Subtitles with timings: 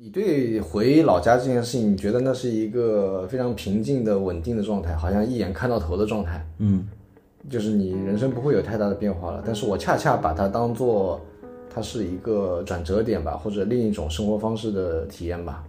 [0.00, 6.86] 你对回老家这件事情，你觉得那是一个非常平静的、稳定的状态，好像一眼看到头的状态，嗯，
[7.50, 9.42] 就是你人生不会有太大的变化了。
[9.44, 11.20] 但是我恰恰把它当做
[11.68, 15.64] 它是一个转折点吧，或者另一种生活方式的体验吧。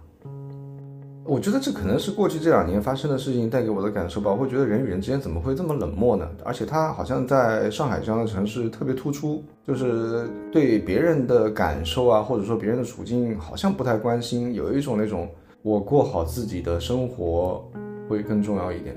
[1.24, 4.30] 我觉得这可能是过去这两年发生的事情带给我的感受吧。
[4.30, 6.28] 我会觉得人与人之间怎么会这么冷漠呢？
[6.44, 15.28] 而且他好像在上海这样的城市特别突出，就是对别人的感受啊，或者说别人的处境好像不太关心，有一种那种
[15.62, 17.64] 我过好自己的生活
[18.08, 18.96] 会更重要一点。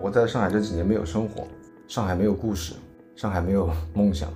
[0.00, 1.46] 我在上海这几年没有生活，
[1.86, 2.74] 上海没有故事，
[3.14, 4.28] 上海没有梦想。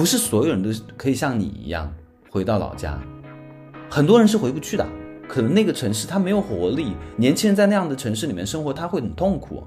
[0.00, 1.94] 不是所有人都可以像你一样
[2.30, 2.98] 回到老家，
[3.90, 4.86] 很多人是回不去的。
[5.28, 9.62] 可能那个城市它没有活力，年轻人在那样的城市里面生活，他会很痛苦。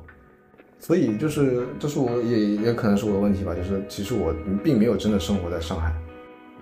[0.80, 4.34] 所以就是，这是我也也可能是我的问题吧，就是其实我
[4.64, 5.94] 并没有真的生活在上海，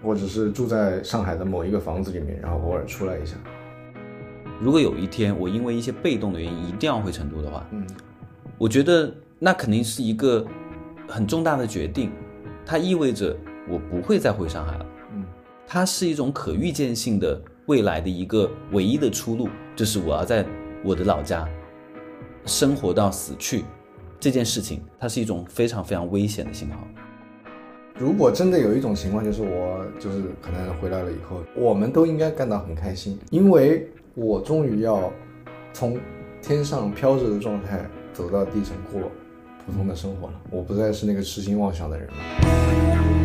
[0.02, 3.38] 我只是住在上海的某一个房子里面，然后偶尔出来一下。
[4.60, 7.88] 如果有一天我因为一些被动的原因一定要回成都的话，嗯，
[8.58, 10.46] 我觉得那肯定是一个
[11.08, 12.12] 很重大的决定，
[12.66, 13.34] 它意味着
[13.72, 14.86] 我不会再回上海了。
[15.14, 15.24] 嗯，
[15.66, 20.46] 它是一种可预见性的未来的一个唯一的出路，就是我要在
[20.84, 21.48] 我的老家
[22.46, 23.64] 生活到死去
[24.20, 26.86] 这件事情，它是一种非常非常危险的信号。
[27.98, 35.14] 如果真的有一种情况，就是我就是可能回来了以后，我们都应该感到很开心，因为我终于要
[35.72, 36.00] 从
[36.42, 39.02] 天上飘着的状态走到地上过
[39.66, 43.21] 普通的生活了，我不再是那个痴心妄想的人了。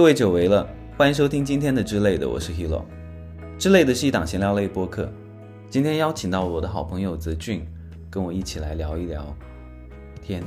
[0.00, 2.82] 各位久违了，欢迎收听今天的之类的，我是 Hero。
[3.58, 5.06] 之类的是一档闲聊类播客，
[5.68, 7.68] 今天邀请到我的好朋友泽俊，
[8.08, 9.36] 跟我一起来聊一聊
[10.22, 10.42] 天。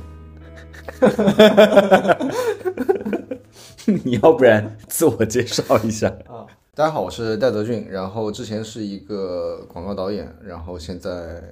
[4.04, 6.08] 你要不然自我介绍一下？
[6.26, 11.44] 啊，大家好，我是戴德俊，然后之前是一个广告导演，然后现在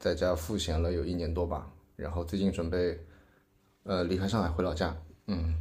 [0.00, 1.66] 在家赋闲了有一年多吧，
[1.96, 2.98] 然后最近准备
[3.82, 4.96] 呃离开上海回老家，
[5.26, 5.52] 嗯，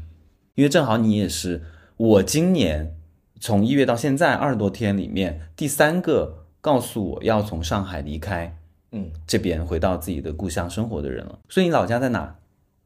[0.55, 1.61] 因为正好你也是
[2.01, 2.97] 我今年
[3.39, 8.57] 从一月到现在二十多天里面第三个告诉我要从上海离开，
[8.91, 11.38] 嗯，这边回到自己的故乡生活的人了。
[11.47, 12.35] 所以你老家在哪？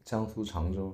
[0.03, 0.93] 江苏常州，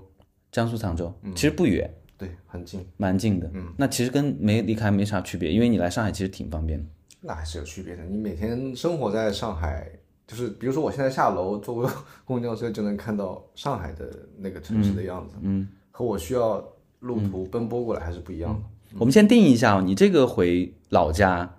[0.51, 3.49] 江苏常州，其实不远，对，很近，蛮近的。
[3.55, 6.85] 嗯，那其实跟没离开没啥区别，因为你来上海其实挺方便的。
[7.21, 8.03] 那还是有区别的。
[8.03, 9.89] 你每天生活在上海，
[10.27, 11.91] 就是比如说我现在下楼坐个
[12.23, 16.63] 公交车就能看到上海的那个城市的样子，嗯，和我需要
[17.01, 18.61] 路途奔波过来还是不一样的。
[18.97, 21.57] 我们先定义一下哦，你这个回老家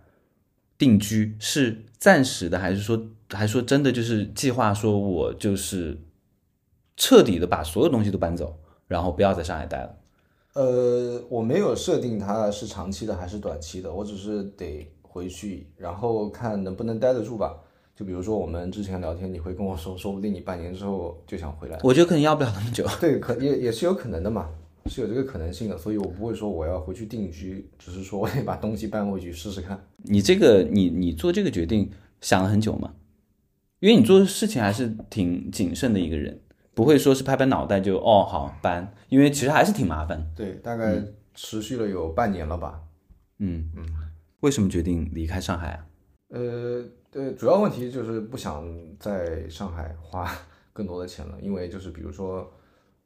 [0.77, 6.01] 定居是暂时的，还是说还说真的就是计划说我就是
[6.97, 8.59] 彻底的把所有东西都搬走，
[8.89, 9.97] 然后不要在上海待了？
[10.55, 17.55] 呃，我没有设定它是长期的还是短期的，我只是得回去，然后看能不能待得住吧。
[17.97, 21.79] 就比如说我们之前聊天，你会跟我说，说不定你半年之后就想回来。
[21.83, 22.87] 我觉得可能要不了那么久。
[23.01, 24.49] 对，可也也是有可能的嘛，
[24.87, 29.83] 是有这个可能性的，所以我不会说我要回去定居，只是说我得把东西搬回去试试看。
[29.99, 32.95] 你这个你你做这个决定想了很久吗？
[33.81, 36.41] 因为你做事情还是挺谨慎的一个人，
[36.73, 40.25] 不会说是拍拍脑袋就哦好搬，因为其实还是挺麻烦。
[40.37, 41.03] 对，大概
[41.35, 42.81] 持续了有半年了吧。
[43.39, 43.85] 嗯嗯，
[44.41, 45.87] 为什么决定离开上海啊？
[46.29, 48.65] 呃，对，主要问题就是不想
[49.01, 50.31] 在上海花
[50.73, 52.49] 更多的钱了，因为就是比如说，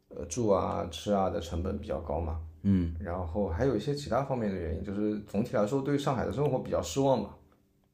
[0.08, 2.40] 呃，住啊、吃啊的成本比较高嘛。
[2.62, 7.36] 嗯，然后还有一些其他方面的原因，就是总体来说对上海的生活比较失望吧。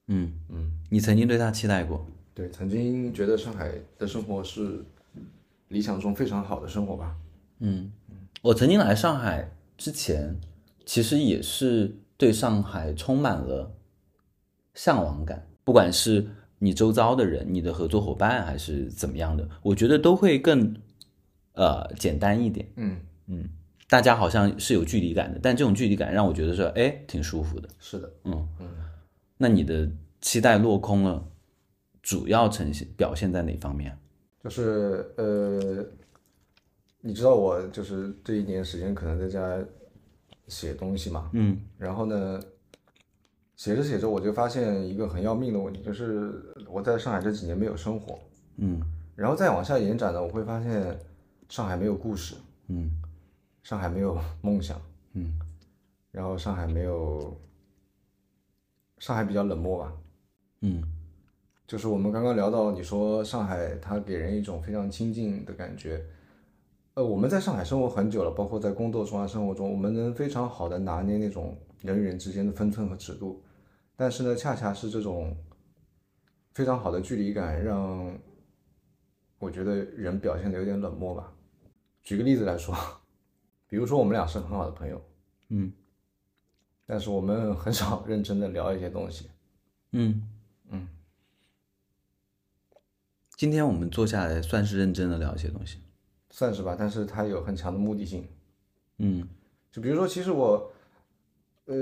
[0.08, 2.04] 嗯嗯，你曾经对他期待过？
[2.34, 4.82] 对，曾经觉得上海的生活是
[5.68, 7.14] 理想中非常好的生活吧。
[7.58, 7.92] 嗯，
[8.40, 10.34] 我曾经来上海之前，
[10.86, 13.70] 其实也是对上海充满了
[14.74, 16.26] 向往感，不管是
[16.58, 20.74] 你周遭的人、你的合作伙伴，还是怎么样的，我觉得都会更
[21.54, 22.66] 呃简单一点。
[22.76, 22.96] 嗯，
[23.26, 23.48] 嗯，
[23.88, 27.68] 大家好像是有距离感的，但这种距离感让我觉得说，哎，挺舒服的。
[27.78, 28.10] 是的。
[28.24, 28.68] 嗯嗯
[29.36, 29.90] 那你的
[30.20, 31.24] 期待落空了，
[32.02, 33.96] 主要呈现表现在哪方面？
[34.42, 35.84] 就是呃，
[37.00, 39.58] 你知道我就是这一年时间可能在家
[40.48, 42.40] 写东西嘛，嗯然后呢，
[43.56, 46.32] 写着写着我就发现一个很要命的问题，就是
[46.68, 48.18] 我在上海这几年没有生活，
[48.56, 48.80] 嗯
[49.14, 50.98] 然后再往下延展呢，我会发现
[51.52, 52.34] 上海没有故事，
[52.68, 52.90] 嗯
[53.62, 54.80] 上海没有梦想，
[55.12, 55.38] 嗯，
[56.10, 57.38] 然后上海没有，
[58.96, 59.92] 上海比较冷漠吧。
[60.62, 60.82] 嗯
[61.66, 66.02] 就是我们刚刚聊到，你说上海它给人一种非常亲近的感觉。
[66.94, 73.44] 呃，我们在上海生活很久了，包括在工作中啊、生活中，我们能非常好的拿捏那种人与人之间的分寸和尺度。
[73.94, 75.36] 但是呢，恰恰是这种
[76.54, 78.18] 非常好的距离感，让
[79.38, 81.30] 我觉得人表现的有点冷漠吧。
[82.02, 82.74] 举个例子来说，
[83.68, 85.00] 比如说我们俩是很好的朋友，
[85.48, 85.72] 嗯
[86.84, 89.30] 但是我们很少 认真的聊一些东西。
[89.92, 90.28] 嗯
[90.70, 90.88] 嗯，
[93.36, 95.78] 今天我们坐下来算是认真的聊一些东西。
[96.30, 98.26] 算是吧，但是它有很强的目的性。
[98.98, 99.28] 嗯
[99.70, 100.70] 就比如说，其实我，
[101.66, 101.74] 呃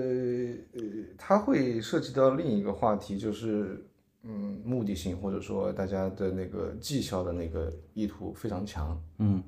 [0.73, 0.81] 呃，
[1.17, 3.85] 它会涉及到另一个话题，就是
[4.23, 9.03] 嗯，目的性或者说大家的那个绩效的那个意图非常强。
[9.19, 9.43] 嗯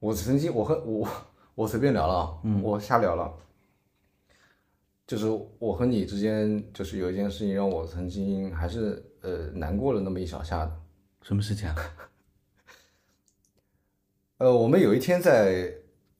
[0.00, 1.08] 我曾经，我和我
[1.54, 3.32] 我随便聊了啊，我瞎聊了。
[5.06, 5.26] 就是
[5.58, 10.72] 我和你之间，就是有一件事情让我曾经还是呃难过了那么一小下的。
[11.22, 11.76] 什么事情啊？
[14.38, 15.70] 呃，我们有一天在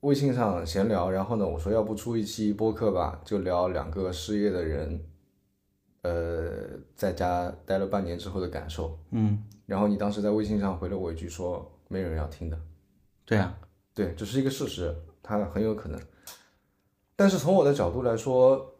[0.00, 5.03] 微信上闲聊，然后呢，我说要不出一期播客吧，就聊两个失业的人，
[6.03, 8.99] 呃，在家待了半年之后的感受。
[9.12, 12.61] 嗯，然后你当时在微信上回了我一句说没人要听的，
[13.25, 13.59] 对啊，
[13.95, 16.01] 对，只是一个事实，它很有可能。
[17.17, 18.75] 但是从我的角度来说，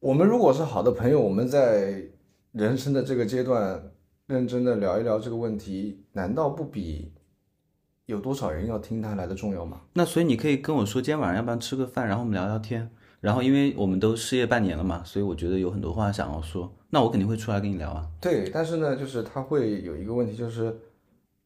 [0.00, 2.02] 我们如果是好的朋友，我们在
[2.52, 3.92] 人生的这个阶段
[4.26, 7.12] 认真的聊一聊这个问题，难道不比
[8.06, 9.80] 有多少人要听他来的重要吗？
[9.94, 12.90] 那所以你可以跟我说，今天晚上要不要吃个饭，然后我们聊聊天。
[13.20, 18.06] 然后因为我们都失业半年了嘛，所以我觉得有很多话想要说，那我肯定会出来跟你聊啊。
[18.20, 20.78] 对，但是呢，就是他会有一个问题，就是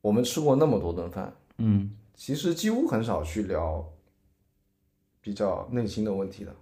[0.00, 3.88] 我们吃过那么多顿饭，嗯其实几乎很少去聊
[5.20, 6.54] 比较内心的问题的。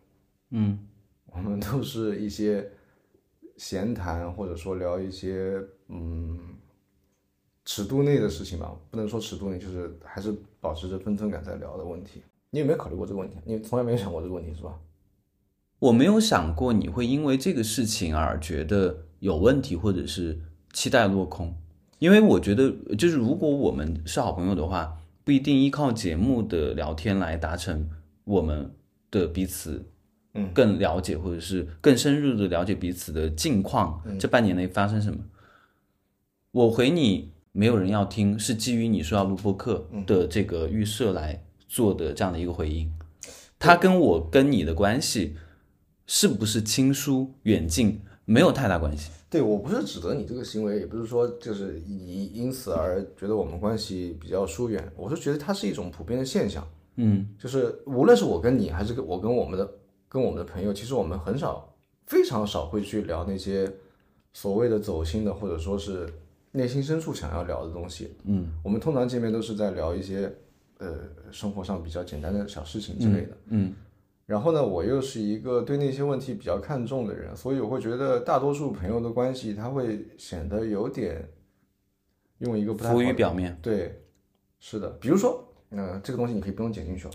[0.51, 0.79] 嗯
[1.33, 2.71] 我们都是一些
[3.57, 5.59] 闲谈，或者说聊一些
[5.89, 6.39] 嗯
[7.65, 12.23] 尺度内的事情吧，不能说尺度内，就是还是保持着分寸感在聊的问题。
[12.51, 13.37] 你有没有考虑过这个问题？
[13.45, 14.79] 你从来没有想过这个问题是吧？
[15.79, 20.39] 我没有想过你会因为这个事情而觉得有问题，或者是
[20.73, 21.55] 期待落空。
[21.99, 27.91] 因为我觉得，就是如果我们是好朋友的话，不一定依靠节目的聊天来达成
[28.23, 28.73] 我们
[29.11, 29.85] 的彼此，
[30.35, 34.01] 嗯更了解，或者是更深入的了解彼此的近况。
[34.21, 35.19] 这半年内发生什么？
[36.53, 42.89] 我回你没有人要听，是基于你说要录播课的这个预设来做的这样的一个回应。
[43.59, 45.35] 他跟我跟你的关系
[46.07, 49.11] 是不是亲疏远近没有太大关系。
[49.37, 56.67] 对我不是指责你这个行为，也不是说就是你因此而觉得我们关系比较疏远，我是觉得它是一种普遍的现象。
[56.95, 59.71] 嗯就是无论是我跟你，还是跟我跟我们的
[60.09, 61.71] 跟我们的朋友，其实我们很少，
[62.07, 63.71] 非常少会去聊那些
[64.33, 66.11] 所谓的走心的，或者说是
[66.53, 68.17] 内心深处想要聊的东西。
[68.25, 70.35] 嗯我们通常见面都是在聊一些
[70.79, 71.01] 呃
[71.31, 73.37] 生活上比较简单的小事情之类的。
[73.49, 73.75] 嗯
[74.27, 81.33] 然后呢，我又是一个对那些问题比较看重的人，所以我会觉得大多数朋友的关系，他会显得有点
[82.39, 83.57] 用一个不太好浮于的表面。
[83.63, 84.03] 对，
[84.59, 87.11] 是的，比如说，呃，这个东西你可以不用剪进去哦。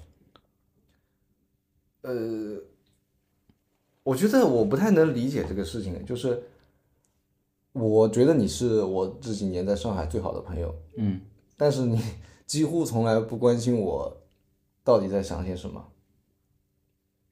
[2.03, 2.61] 呃，
[4.03, 6.41] 我觉得我不太能理解这个事情，就是
[7.73, 11.19] 我觉得你是我这几年在上海最好的朋友，嗯
[11.57, 12.01] 但是你
[12.47, 14.17] 几乎从来不关心我
[14.81, 15.90] 到底在想些什么。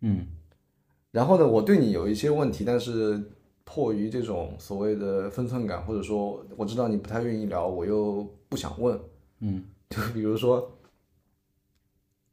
[0.02, 0.28] 嗯。
[1.12, 3.32] 然后呢，我对你有一些问题，但是
[3.64, 9.00] 迫于这种所谓的分寸感，或者说我知道你不太愿意聊，我又不想问，
[9.40, 9.66] 嗯。
[9.90, 10.72] 就比如说，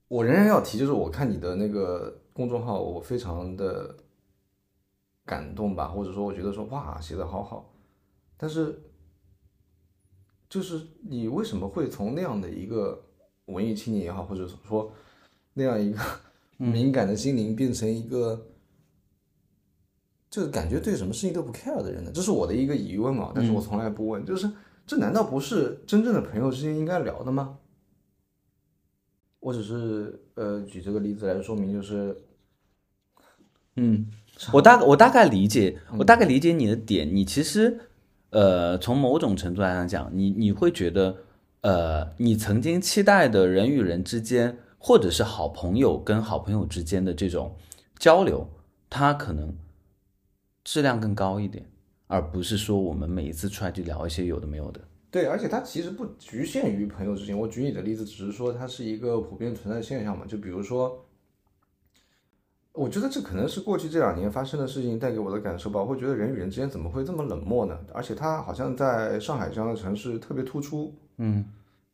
[0.09, 3.97] 我仍然要提，就是我看你的那个公众号，我非常的
[5.25, 7.73] 感动吧，或者说我觉得说哇，写的好好，
[8.37, 8.79] 但是
[10.51, 13.03] 就是你为什么会从那样的一个
[13.47, 14.93] 文艺青年也好，或者说
[15.55, 15.99] 那样一个
[16.57, 18.47] 敏感的心灵，变成一个
[20.31, 22.11] 就是感觉对什么事情都不 care 的人呢？
[22.15, 24.51] 这是我的一个疑问啊，但是我从来不问，就是
[24.87, 27.59] 这难道不是真正的朋友之间应该聊的吗？
[29.41, 32.17] 我只是呃举这个例子来说明，就是
[33.77, 34.07] 嗯，
[34.53, 37.09] 我大我大概理解，我大概理解你的点。
[37.15, 37.79] 你其实
[38.31, 41.19] 呃，从某种程度来讲，你你会觉得
[41.61, 47.57] 呃，你曾经期待的人与人之间，或者是好朋友跟好朋友之间的这种
[47.99, 48.49] 交流，
[48.89, 49.57] 它可能
[50.65, 51.69] 质量更高一点，
[52.07, 54.81] 而不是说我们每一次出来就聊一些有的没有的。
[55.11, 57.39] 对，而且它其实不局限于朋友之间。
[57.39, 60.27] 我举你的例子，只是说它是一个普遍存在的现象嘛。
[60.27, 61.07] 就比如说，
[62.73, 65.81] 我觉得这可能是过去这两年发生的事情带给我的感受吧。
[65.81, 67.79] 我会觉得人与人之间怎么会这么冷漠呢？
[67.95, 70.95] 而且它好像在上海这样的城市特别突出。
[71.17, 71.43] 嗯，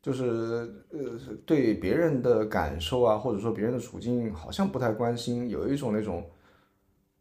[0.03, 6.29] 就是呃，对别人的感受啊，或者说别人的处境，好像不太关心，有一种那种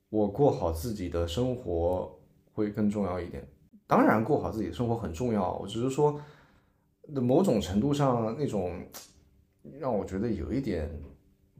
[0.09, 2.19] 我过好自己的生活
[2.51, 3.47] 会更重要一点。
[3.85, 6.19] 当然，过好自己的生活很重要，我只是说，
[7.07, 8.83] 某种程度上那种
[9.79, 10.89] 让我觉得有一点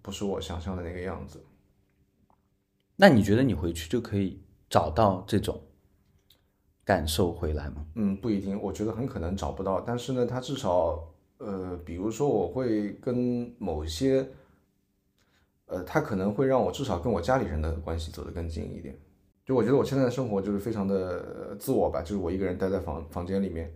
[0.01, 1.39] 不是我想象的那个样子。
[2.95, 5.61] 那你觉得你回去就可以找到这种
[6.83, 7.85] 感受回来吗？
[7.95, 9.79] 嗯，不一定，我觉得很可能找不到。
[9.81, 11.07] 但是呢，他至少，
[11.37, 14.27] 呃，比如说我会跟某些，
[15.67, 18.97] 呃，他可能会让我至少跟我家里人的关系走得更近一点。
[19.45, 23.73] 就我觉得我现在的生活就是非常的自我吧，就是我一个人待在房房间里面，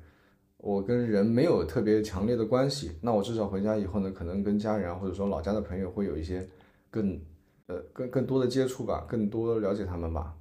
[0.57, 2.91] 我跟人没有特别强烈的关系。
[3.01, 6.47] 那我至少回家以后呢，可能跟家人啊或者说老家的朋友会有一些
[6.89, 7.19] 更，
[7.67, 10.35] 呃，更更多的接触吧，更多了解他们吧。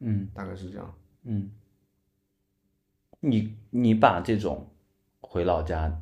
[0.00, 0.94] 嗯大概是这样。
[1.24, 1.50] 嗯，
[3.20, 4.68] 你你把这种
[5.20, 6.00] 回老家，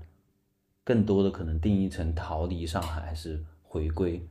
[0.84, 4.26] 更多的可能定义成逃离上海，还是回归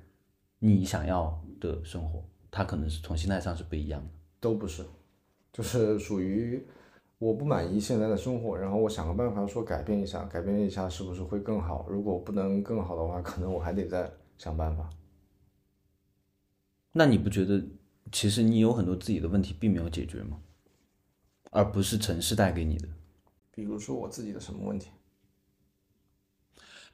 [0.60, 2.24] 你想要的生活？
[2.51, 4.08] 它可能是从心态上是不一样的。
[4.39, 4.86] 都不是，
[5.51, 6.63] 就是属于
[7.18, 11.88] 我不满意现在的生活，然后我想个办法说改变一下，改变一下是不是会更好？
[11.89, 14.88] 如果不能更好的话，可能我还得再想办法。
[16.92, 17.62] 那你不觉得
[18.12, 20.39] 其实你有很多自己的问题并没有解决吗？
[21.55, 22.88] 而不是城市带给你的。
[23.51, 24.89] 比如说我自己的什么问题？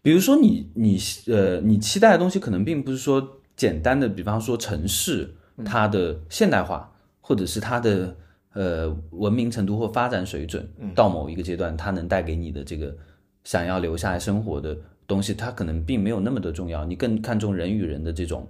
[0.04, 5.34] 比如说你你呃你期待的东西可能并不是说简单的，比方说城市
[5.66, 8.16] 它的现代化，或者是它的
[8.54, 12.96] 呃文明程度或发展水准，到某一个阶段，它能带给你的这个
[13.44, 14.78] 想要留下来生活的
[15.08, 18.48] 东西，它可能并没有那么的重要，你更看重人与人的这种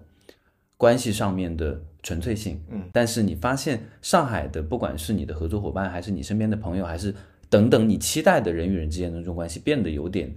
[0.75, 2.61] 关系上面的纯粹性。
[2.69, 7.13] 嗯，但是你发现上海的，不管是你的合作伙伴，还是你身边的朋友，还是
[7.49, 10.35] 等等你期待的人与人之间的这种关系，变得有点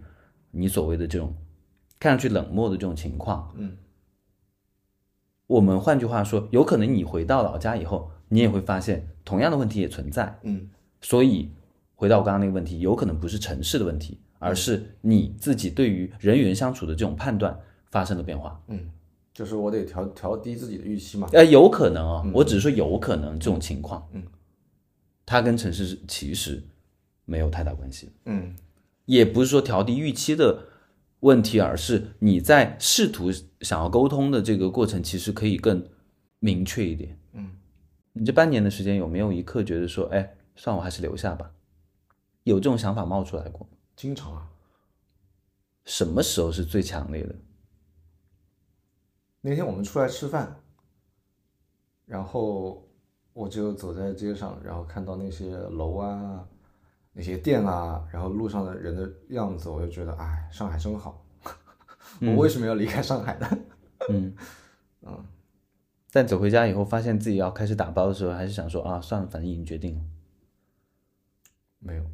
[0.50, 1.34] 你所谓的这种
[1.98, 3.52] 看上去冷漠的这种情况。
[3.56, 3.76] 嗯，
[5.46, 10.38] 我们换句话说，有可能你回到老家以后，你也会发现同样的问题也存在。
[10.42, 11.50] 嗯所以
[11.94, 17.58] 回到我刚刚那个问题，有可能不是城市的问题，而是你自己对于人与人相处的这种判断
[17.90, 18.58] 发生了变化。
[18.68, 18.88] 嗯，
[19.34, 21.28] 就是我得调调低自己的预期嘛。
[21.32, 24.24] 呃，有可能啊、我只是说有可能这种情况，嗯，
[25.26, 26.62] 它跟城市其实
[27.26, 28.54] 没有太大关系，嗯
[29.06, 30.66] 也不是说调低预期的
[31.20, 35.86] 问题，而是你在试图想要沟通的这个过程，其实可以更
[36.38, 37.18] 明确一点。
[37.32, 37.50] 嗯，
[38.12, 41.50] 你这半年的时间有没有一刻觉得说，哎，算，我还是留下吧？
[42.44, 43.72] 有这种想法冒出来过吗？
[43.96, 44.50] 经常啊。
[45.84, 47.34] 什么时候是最强烈的？
[49.46, 50.56] 那天我们出来吃饭，
[52.06, 52.88] 然后
[53.34, 56.48] 我就走在街上，然后看到那些楼啊、
[57.12, 61.22] 那些店啊，然后路上的人的样子，我就觉得，哎，上海真好。
[62.22, 63.46] 我为什么要离开上海呢？
[64.08, 64.34] 嗯
[65.02, 65.24] 嗯
[66.10, 70.02] 但走回家以后，发现自己要开始打包的时候，还是想说啊，算了，反正已经决定了。
[71.80, 72.04] 没有，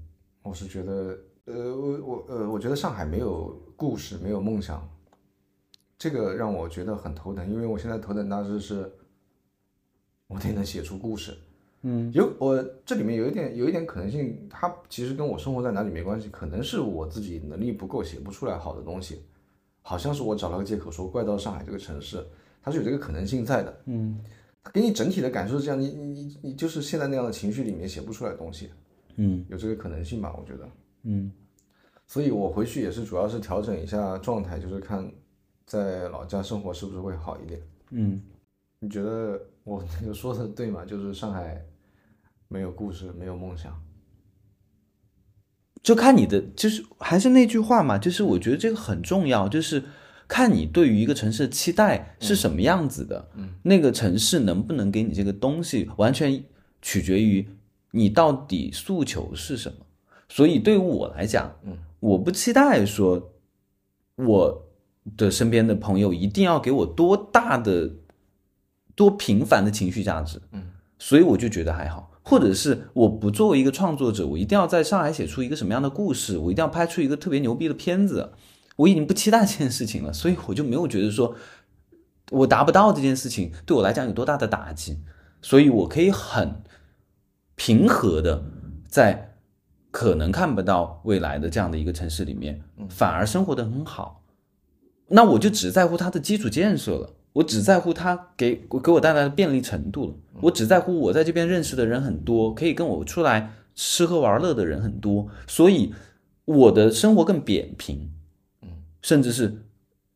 [0.42, 4.84] 我是觉得，呃，我我呃，我觉得上海没有故事，没有梦想，
[6.00, 8.90] 这个让我觉得很头疼，因为我现在头疼大事是，
[10.26, 11.36] 我得能写出故事。
[11.82, 19.20] 嗯，有我这里面有一点有一点可能性，它其实跟我生活在哪里没关系，可能是我自己能力不够，写不出来好的东西，
[19.82, 22.26] 好像是我找了个借口说怪到上海这个城市，
[22.62, 23.80] 它是有这个可能性在的。
[23.84, 24.18] 嗯
[24.72, 28.70] 给你整体的感受是这样，你你你你就是现在那样的情绪里面写不出来东西，
[29.16, 30.34] 嗯有这个可能性吧？
[30.38, 30.66] 我觉得。
[31.02, 31.30] 嗯
[32.06, 35.10] 所以我回去也是主要是调整一下状态，就是看
[35.70, 37.60] 在老家生活是不是会好一点。
[37.90, 38.20] 嗯，
[38.80, 40.84] 你觉得我那个说的对吗？
[40.84, 41.64] 就是上海
[42.48, 43.80] 没有故事，没有梦想。
[45.80, 49.84] 就看你的，就是还是那句话嘛，就是我觉得这个很重要，就是
[50.26, 56.42] 看你对于一个城市的期待是什么样子的，嗯，那个城市能不能给你这个东西，完全
[56.82, 57.48] 取决于
[57.92, 59.86] 你到底诉求是什么。
[60.28, 63.32] 所以对于我来讲，嗯，我不期待说
[64.16, 64.69] 我
[65.16, 67.90] 的身边的朋友一定要给我多大的、
[68.94, 70.62] 多频繁的情绪价值，嗯，
[70.98, 72.10] 所以我就觉得还好。
[72.22, 78.32] 或者是我不作为一个创作者，我一定要在上海写出一个什么样的故事，我一定要拍出一个特别牛逼的片子，
[78.76, 81.34] 我已经不期待这件事情了，所以我就没有觉得说
[82.30, 84.98] 我达不到这件事情对我来讲有多大的打击，
[85.40, 86.62] 所以我可以很
[87.56, 88.44] 平和的
[88.86, 89.34] 在
[89.90, 94.19] 可能看不到未来的这样的一个城市里面，反而生活的很好。
[95.10, 105.92] 那我就只在乎它的基础建设了，我只在乎它给给我带来的便利程度了，我只在乎我在这边认识的人很多，可以跟我出来吃喝玩乐的人很多，所以
[106.44, 108.10] 我的生活更扁平，
[108.62, 108.68] 嗯，
[109.02, 109.62] 甚至是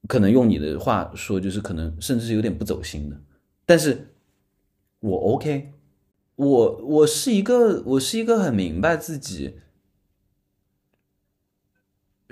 [0.06, 3.16] 可能用你的话说，就是可能甚至是有点不走心的，
[3.66, 4.08] 但是
[5.00, 5.72] 我 OK，
[6.36, 9.56] 我我是一个我是一个很明白自己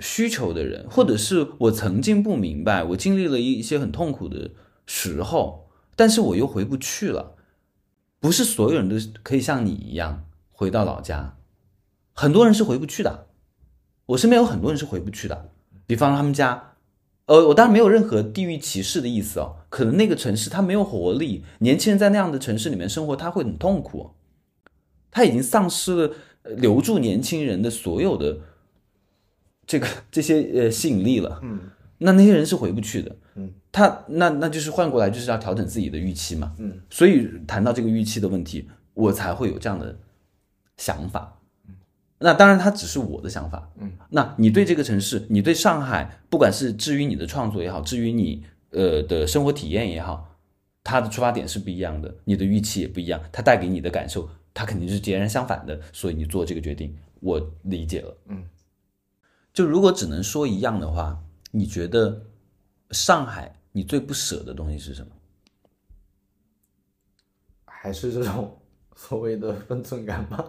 [0.03, 4.51] 需求的人，或者是我曾经不明白，我经历了一一些很痛苦的
[4.85, 7.35] 时候，但是我又回不去了。
[8.19, 11.37] 不是所有人都可以像你一样回到老家，
[12.13, 13.27] 很多人是回不去的。
[14.07, 15.49] 我身边有很多人是回不去的，
[15.87, 16.75] 比方他们家，
[17.27, 19.55] 呃，我当然没有任何地域歧视的意思哦。
[19.69, 24.11] 可能那个城市它没有活力，年轻人在那样的城市里面生活，他会很痛苦。
[25.09, 28.39] 他已经丧失了留住年轻人的所有的
[29.73, 31.39] 这个 这些呃吸引力了。
[31.41, 31.59] 嗯，
[31.97, 33.15] 那那些人是回不去的。
[33.35, 36.53] 嗯，他那那就是换过来就是要调整自己的预期嘛。
[36.59, 39.97] 嗯，所以谈到这个预期的问题，我才会有这样的
[40.77, 41.39] 想法。
[42.19, 43.69] 那当然，它只是我的想法。
[43.79, 50.37] 嗯，那你对这个城市，你对上海，不管是至于你的创作也好，至于你呃的生活体验也好，
[50.83, 55.77] 它的出发点是不一样的，你的预期也不一样，它带给你的感受，它肯定是截然相反的。
[55.91, 58.17] 所以你做这个决定，我理解了。
[58.27, 58.41] 嗯，
[59.53, 62.25] 就如果只能说一样的话，你觉得
[62.89, 65.11] 上海你最不舍的东西是什么？
[67.65, 68.59] 还是这种
[68.95, 70.43] 所谓的分寸感吧，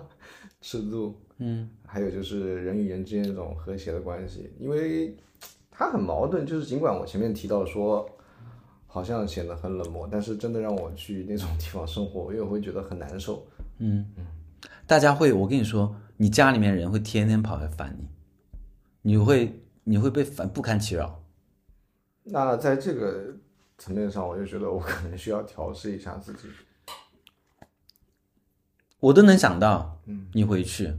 [0.60, 1.20] 尺度。
[1.38, 5.16] 嗯，还有就是人与人之间这种和谐的关系，因为
[5.70, 6.46] 它很矛盾。
[6.46, 8.08] 就是尽管我前面提到说，
[8.86, 13.44] 好像显得很冷漠，但是真的让我去那种地方生活，我又会觉得很难受。
[13.78, 14.06] 嗯
[14.86, 18.06] 大家会，我跟你说，你家里面人会天天跑来烦你，
[19.06, 21.22] 你会你会被反不堪其扰。
[22.22, 23.36] 那在这个
[23.76, 26.48] 层面上，我就觉得我可能需要调试一下自己。
[28.98, 30.94] 我都能想到，嗯，你回去，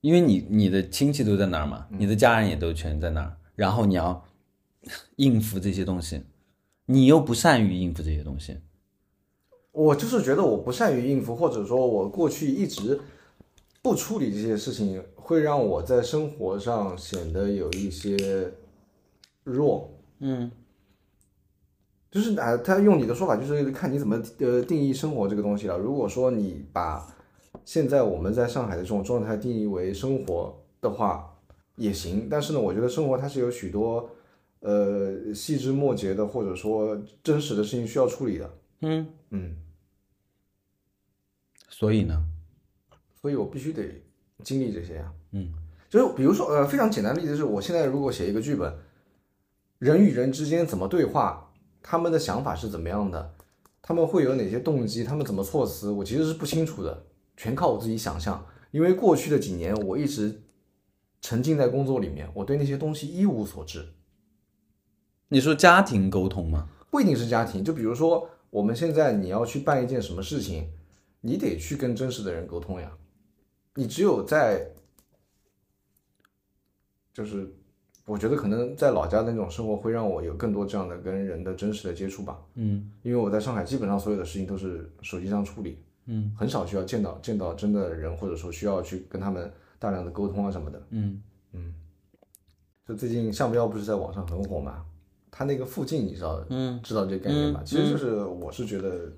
[0.00, 4.26] 因为你你的亲戚都在那儿嘛，你的家人也都全在那儿，然后你要
[5.14, 6.24] 应付这些东西，
[6.86, 8.58] 你又不善于应付这些东西，
[9.70, 13.00] 我就是觉得我不善于应付，或者说我过去一直
[13.80, 18.52] 不处理这些事情，会让我在生活上显得有一些
[19.44, 19.90] 弱。
[20.18, 20.50] 嗯
[22.10, 25.78] 就是啊，他用你的说法，就是看你怎么呃定义生活这个东西了。
[25.78, 27.10] 如果说你把
[27.64, 31.38] 现在我们在上海的这种状态定义为生活的话，
[31.76, 32.28] 也行。
[32.28, 34.10] 但是呢，我觉得生活它是有许多
[34.60, 38.58] 呃细枝末节的，或者说真实的事情需要处理的。
[38.82, 39.56] 嗯，嗯，
[41.70, 42.22] 所以呢，
[43.22, 44.02] 所以我必须得
[44.42, 45.12] 经历这些呀。
[45.32, 45.52] 嗯，
[45.88, 48.74] 就是比如说呃非常简单的例子是，我现在如果写一个剧本，
[49.78, 51.52] 人与人之间怎么对话，
[51.82, 53.34] 他们的想法是怎么样的，
[53.80, 57.04] 他们会有哪些动机，他们怎么措辞，我其实是不清楚的，
[57.36, 58.46] 全靠我自己想象。
[58.70, 60.42] 因为过去的几年，我一直
[61.20, 63.86] 沉浸在工作里面，我对那些东西一无所知。
[65.28, 66.68] 你说家庭沟通吗？
[66.90, 70.70] 不一定是家庭，就比如说我们现在你要去办一件什么事情，
[71.20, 72.92] 你得去跟真实的人沟通呀。
[73.74, 74.66] 你只有在，
[77.12, 77.50] 就是
[78.04, 82.38] 我觉得可能在老家的那种生活会让我有更多这样的跟人的真实的接触吧。
[82.54, 90.82] 嗯因为我在上海基本上所有的事情都是手机上处理，嗯很少需要见到见到真的人，或者说需要去跟他们大量的沟通啊什么的。
[90.90, 91.74] 嗯嗯
[92.86, 94.84] 就最近项标不是在网上很火嘛？
[95.30, 97.60] 他那个附近你知道嗯知道这个概念吧？
[97.62, 99.10] 嗯其实就是我是觉得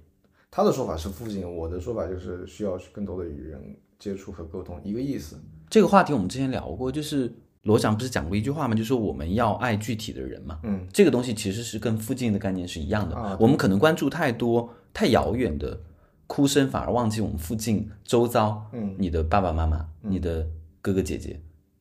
[0.51, 5.41] 他的说法是附近，我的说法就是需要更多的与人接触和沟通，一个意思。
[5.71, 8.75] 这个话题我们之前聊过，就是罗翔不是讲过一句话吗？
[8.75, 10.61] 就说我们要爱具体的人嘛。
[10.63, 13.17] 嗯，这个东西其实是跟附近的概念是一样的。
[13.17, 15.81] 啊我们可能关注太多太遥远的
[16.27, 20.47] 哭声，反而忘记我们附近周遭，嗯，你的爸爸妈妈、你的
[20.83, 21.41] 哥哥姐姐，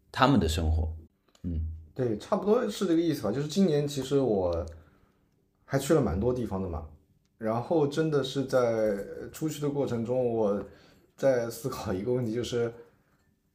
[0.09, 0.93] 他们的生活。
[1.43, 1.59] 嗯
[1.93, 3.33] 对，差不多是这个意思吧。
[3.33, 4.65] 就是今年其实我
[5.65, 6.85] 还去了蛮多地方的嘛，
[7.37, 8.97] 然后真的是在
[9.33, 10.63] 出去的过程中，我
[11.23, 12.69] 在思考一个问题，就是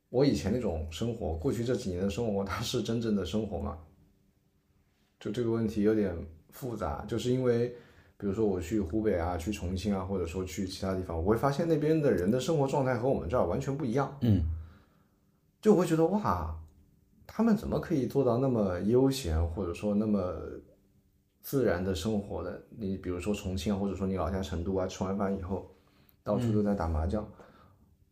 [0.09, 3.78] 我以前那种生活，过去这几年的生活，它是真正的生活吗？
[5.20, 6.16] 就这个问题有点
[6.48, 7.68] 复杂，就是因为
[8.16, 14.16] 比如说我去湖北啊，去重庆啊，或者说去其他地方，我会发现那边的人的生活状态和我们这儿完全不一样。
[14.22, 14.42] 嗯
[15.61, 16.59] 就我会觉得哇，
[17.26, 20.35] 他们怎么可以做到那么悠闲，或者说那么
[21.42, 22.62] 自然的生活的？
[22.70, 25.70] 你比如说重庆啊，或者说你老家成都啊，吃完饭以后
[26.22, 27.28] 到处都在打麻将，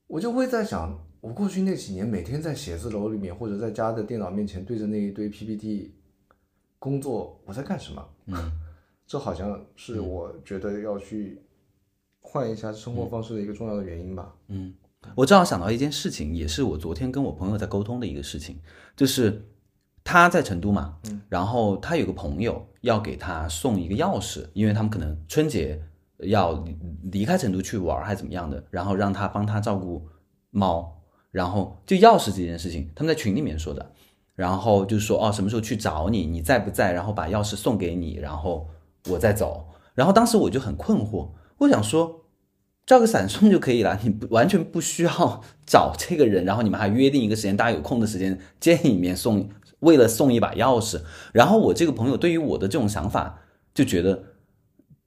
[0.07, 5.93] 我就会在想，我过去那几年每天在写字楼里面或者在家的电脑面前对着那一堆 PPT
[6.79, 8.09] 工作，我在干什么？
[8.27, 8.53] 嗯
[9.07, 11.41] 这好像是我觉得要去
[12.21, 14.35] 换一下生活方式的一个重要的原因吧。
[14.49, 14.75] 嗯，
[15.15, 18.59] 我正好想到一件事情，也是我昨天跟我朋友在沟通的一个事情，
[18.97, 19.47] 就是
[20.03, 25.81] 他在成都嘛，嗯，然后他有个朋友要给他送一个钥匙，因为他们可能春节
[26.21, 26.65] 要
[27.13, 30.07] 离开成都去玩还是怎么样的，然后让他帮他照顾
[30.51, 31.01] 猫，
[31.31, 33.93] 然后就钥匙这件事情，他们在群里面说的，
[34.35, 38.69] 然后就说哦什么时候去找你，你在不在，然后把钥匙送给你，然后
[39.09, 42.23] 我再走，然后当时我就很困惑，我想说。
[42.87, 49.49] 照个闪送就可以了，你完全不需要 找这个人，然后你们还约定一个时间，大家有空的时间见一面送，
[49.81, 51.01] 为了送一把钥匙。
[51.33, 53.41] 然后我这个朋友对于我的这种想法
[53.75, 54.23] 就觉得，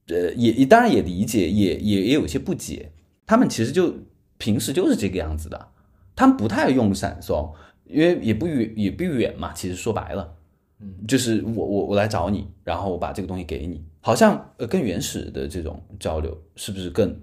[0.10, 2.92] 呃，也当然也理解，也也也有些不解。
[3.26, 3.94] 他们其实就
[4.38, 5.68] 平时就是这个样子的，
[6.16, 7.54] 他们不太用闪送，
[7.86, 9.54] 因为也不远也不远嘛。
[9.54, 10.36] 其实说白了，
[10.80, 17.20] 嗯，就是我我我来找你，然后我把这个东西给你，好像呃更原始的这种交流是不是更？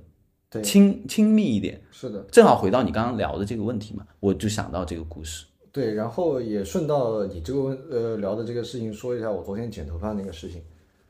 [0.62, 5.44] 亲亲密一点，是的，正好回到你刚刚聊的这个问题嘛，我就想到这个故事。
[5.70, 10.62] 对，然后也顺道你这个问呃聊的这个事情说一下，我昨天剪头发那个事情。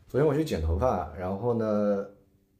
[0.09, 2.05] 昨天我去剪头发，然后呢，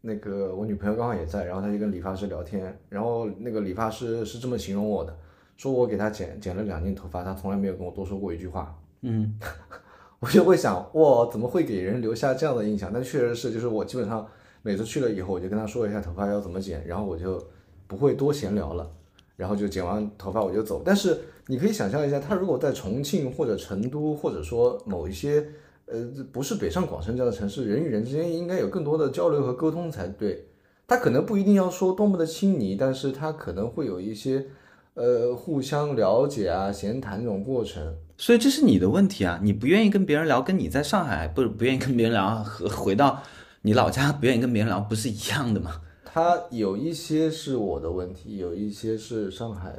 [0.01, 5.17] 那个我女朋友刚好也在，然后她就跟理发师聊天，然后那个理发师是这么形容我的，
[5.57, 8.77] 说我给她剪剪了两斤头发，她从来没有跟我多说过一句话。
[9.03, 9.39] 嗯，
[10.21, 12.91] 我就会想，哇，怎么会给人留下这样的印象？
[12.93, 14.27] 但确实是，就是我基本上。
[14.63, 17.41] 每次去了以后，我就跟她说一下头发要怎么剪，然后我就
[17.87, 18.91] 不会多闲聊了，
[19.37, 20.83] 然后就剪完头发我就走。
[20.85, 25.47] 但是你可以想象一下，他如果在重庆或者成都，或者说某一些
[25.87, 30.47] 呃不是北上广深这样的城市，人与人之间应该有更多的交流和沟通才对。
[30.87, 34.47] 他可能不一定要说多么的亲昵，但是他可能会有一些
[34.95, 37.97] 呃互相了解啊、闲谈这种过程。
[38.19, 43.23] 所以这是你的问题啊，你不愿意跟别人聊，跟你在上海不不愿意跟别人聊，和回到。
[43.63, 45.81] 你老家不愿意跟别人聊，不是一样的吗？
[46.05, 49.75] 他有一些是我的问题，有一些是上海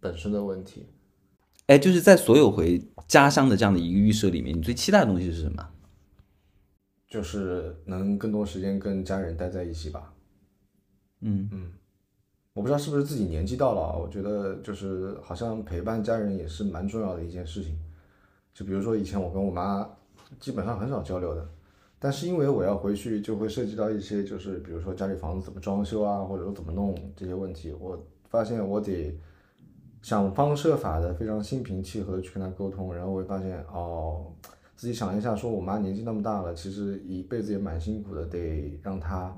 [0.00, 0.86] 本身的问题。
[1.66, 5.68] 哎，就是在所有回家乡的这样的一个预设里面，你最期待的东西是什么？
[7.08, 10.12] 就是能更多时间跟家人待在一起吧。
[11.20, 11.72] 嗯嗯，
[12.52, 17.78] 我不知道是不是自己年纪到了，我觉得就是好像陪伴家人也是蛮重要的一件事情。
[18.52, 19.88] 就比如说以前我跟我妈
[20.38, 21.48] 基本上很少交流的。
[21.98, 27.72] 但是因为我要回去，就会涉及到一些，就是比如说家里房子怎么装修啊，或者说怎么弄这些问题。
[27.72, 27.98] 我
[28.28, 29.18] 发现我得
[30.06, 34.32] 想方设法的非常心平气和的去跟他沟通，然后我会发现哦，
[34.76, 39.36] 自己想一下，说我妈年纪那么大了，其实一辈子也蛮辛苦的，得让她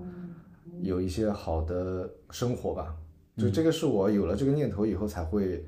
[0.82, 2.94] 有一些好的生活吧。
[3.34, 5.64] 就这个是我有了这个念头以后才会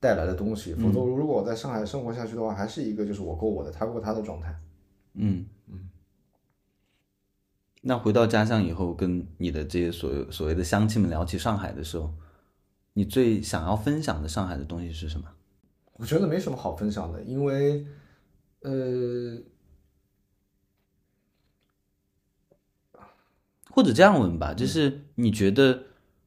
[0.00, 0.74] 带来的东西。
[0.74, 4.52] 否则如果我在上海生活下去的话，还是一个就是我过我的，他过他的状态。
[5.14, 5.88] 嗯嗯。
[7.82, 12.12] 那回到家乡以后，跟你的这些所所谓的乡亲们聊起上海的时候，
[12.92, 15.26] 你最想要分享的上海的东西是什么？
[15.94, 17.86] 我觉得没什么好分享的，因为，
[18.60, 19.38] 呃，
[23.70, 25.82] 或者这样问吧，就是你觉得，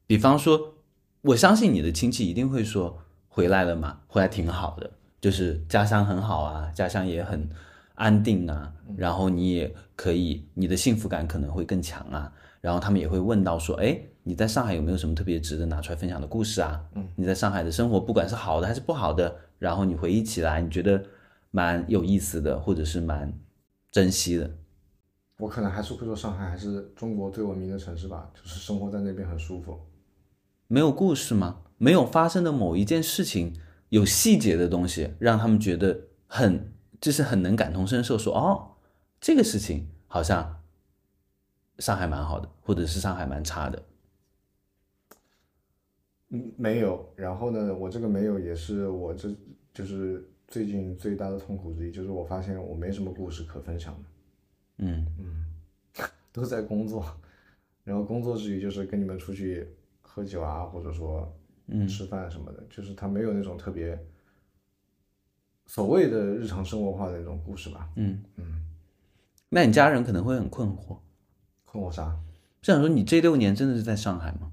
[0.06, 0.76] 比方说，
[1.22, 7.50] 我相信你的亲戚一定会说回来了嘛，回来挺好的，就是家乡很好啊，家乡也很。
[7.96, 12.34] 安定啊，然后你也可以，你的幸福感可能会更强啊。
[12.60, 16.84] 然后他们也会问到说，哎，你在上海有没有什么特别值得拿出来分享的故事啊？
[16.96, 21.04] 嗯，你在上海的生活，不管是好的还是不好的，然后你回忆起来，你觉得
[21.52, 23.34] 蛮有意思的，或者是蛮
[23.92, 24.50] 珍惜的。
[25.38, 29.80] 我可能还是会说，上海还是中国最文明的城市吧，就是生活在那边很舒服。
[30.68, 31.62] 没有故事吗？
[31.78, 33.54] 没有发生的某一件事情，
[33.90, 36.72] 有细节的东西，让他们觉得很。
[37.02, 38.78] 就是很能感同身受，说哦，
[39.20, 40.62] 这个事情好像
[41.80, 43.84] 上海蛮好的，或者是上海蛮差的。
[46.34, 47.08] 嗯，没有。
[47.16, 49.30] 然后呢，我这个没有也是我这
[49.72, 54.10] 就是最近最大的痛苦之一，就是我发现我没什么故事可分享的。
[54.80, 55.46] 嗯嗯，
[56.34, 57.06] 都在工作，
[57.84, 59.68] 然后工作之余就是跟你们出去
[60.02, 61.32] 喝酒啊，或者说
[61.68, 63.98] 嗯吃饭什么的，就是他没有那种特别。
[65.66, 67.90] 所谓的日常生活化的那种故事吧。
[67.96, 68.66] 嗯嗯，
[69.50, 70.98] 那你家人可能会很困惑，
[71.64, 72.20] 困惑啥？
[72.62, 74.52] 就想说你这六年真的是在上海吗？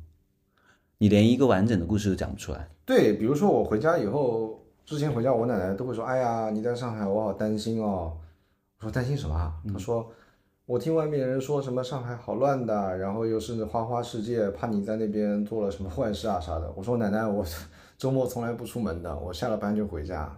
[1.03, 2.69] 你连一个完整的故事都讲不出来。
[2.85, 8.19] 对，比如说我回家以后，之前回家我奶奶都会说：“哎呀，你在上海，我好担心哦。”
[8.77, 10.13] 我说：“担心什么？”她说
[10.67, 17.43] ：“我听外面人说什么上海好乱的，然后又是花花世界，怕你在那边做了什么坏事啊啥的。”我说：“奶奶，我
[17.97, 20.37] 周末从来不出门的，我下了班就回家。”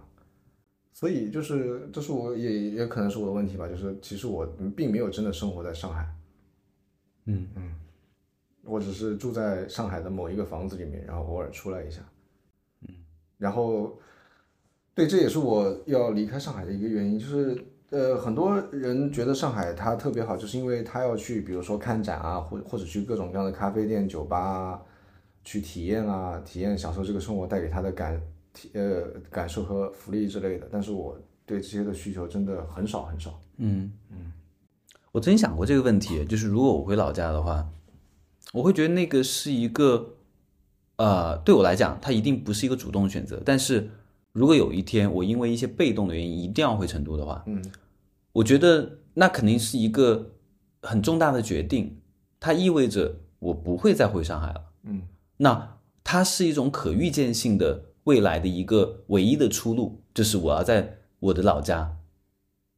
[0.95, 4.45] 所以就是这是我也也可能是我的问题吧，就是其实我
[4.77, 6.07] 并没有真的生活在上海，
[7.25, 7.73] 嗯嗯，
[8.65, 12.01] 我只是住在上海的某一个房子里面，然后偶尔出来一下，
[12.87, 12.95] 嗯，
[13.37, 13.97] 然后
[14.95, 24.81] 对，这也是我要离开上海的一个原因，就是呃，很多人觉得上海它特别好，就是因为他要去，比如说看展啊，或或者去各种各样的咖啡店、酒吧啊，
[25.43, 28.21] 去体验啊，体验享受这个生活带给他的感
[28.53, 30.67] 体呃感受和福利之类的。
[30.71, 33.39] 但是我对这些的需求真的很少很少。
[33.57, 34.31] 嗯嗯，
[35.11, 37.67] 我曾经想过这个问题，就是如果我回老家的话，
[38.53, 40.15] 我会觉得那个是一个，
[40.97, 43.41] 呃，对我来讲，它一定不是一个主动选择。
[43.43, 43.89] 但是
[44.31, 47.63] 如果有一天我因为一些被动的原因一定要回成都的话，嗯，
[48.31, 50.33] 我觉得那肯定是一个
[50.83, 51.99] 很重大的决定，
[52.39, 54.61] 它意味着我不会再回上海了。
[54.83, 55.01] 嗯，
[55.37, 61.97] 那它是一种可预见性的未来的一个唯一的出路，就是我要在我的老家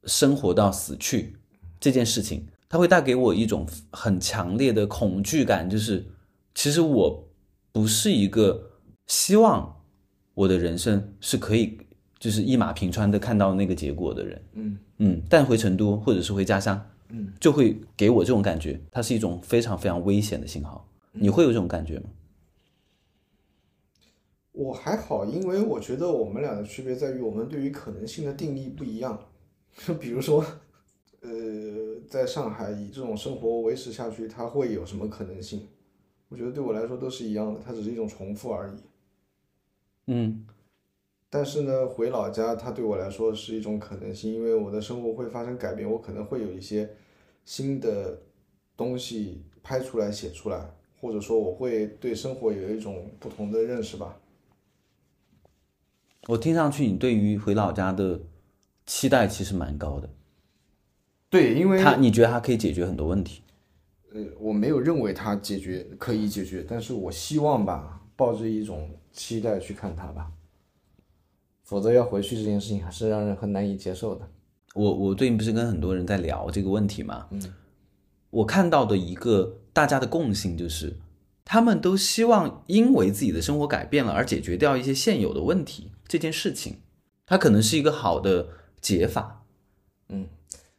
[0.05, 1.35] 生活到死去
[1.79, 6.05] 这件事情，它会带给我一种很强烈的恐惧感，就是
[6.53, 7.25] 其实我
[7.71, 8.69] 不是一个
[9.07, 9.81] 希望
[10.33, 11.77] 我的人生是可以
[12.19, 14.43] 就是一马平川的看到那个结果的人。
[14.55, 20.85] 嗯嗯，但回成都或者是回家乡，嗯，就会给我这种感觉，它是一种非常非常危险的信号。
[21.13, 22.09] 你会有这种感觉吗？
[24.51, 29.17] 我还好，因为我觉得我们俩的区别在于我们对于可能性的定义不一样。
[29.77, 30.45] 就 比如说，
[31.25, 35.67] 呃，在上海以这种生活维持下去，它会有什么可能性？
[36.29, 38.77] 我觉得对我来说都是一样的，它只是一种重复而已。
[40.07, 40.45] 嗯
[41.29, 46.89] 但是呢，回老家它对我来说是一种可能性，因为我的生活会发生改变，我可能会有一些
[47.43, 48.21] 新的
[48.77, 54.21] 东西拍出来、写出来，或者说我会对生活有一种不同的认识吧。
[56.27, 58.19] 我听上去你对于回老家的
[58.85, 60.09] 期待其实蛮高的，
[61.35, 63.41] 对，因为他你觉得他可以解决很多问题？
[64.13, 70.31] 呃，我没有认为他解决可以解决，但是我希望吧，抱着一种期待去看他吧，
[71.63, 74.25] 否则要回去这件事情还是让人很难以接受的。
[74.73, 77.53] 我我最近不是跟很多人在聊这个问题嘛，嗯，
[78.29, 80.95] 我看到的一个大家的共性就是，
[81.43, 86.77] 他们都希望因为自己的生活改变了而解决掉一些现有的问题，这件事情，
[87.25, 88.47] 它可能是一个好的
[88.79, 89.41] 解法。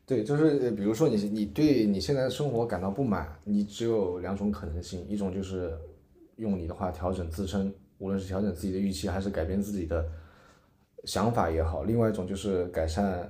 [0.07, 5.77] 对，就是呃比如说你你对你现在的生活感到不满，你只有两种可能性，一种就是
[6.37, 10.07] 用你的话调整自身，无论是调整自己的预期，还是改变自己的
[11.05, 13.29] 想法也好；另外一种就是改善、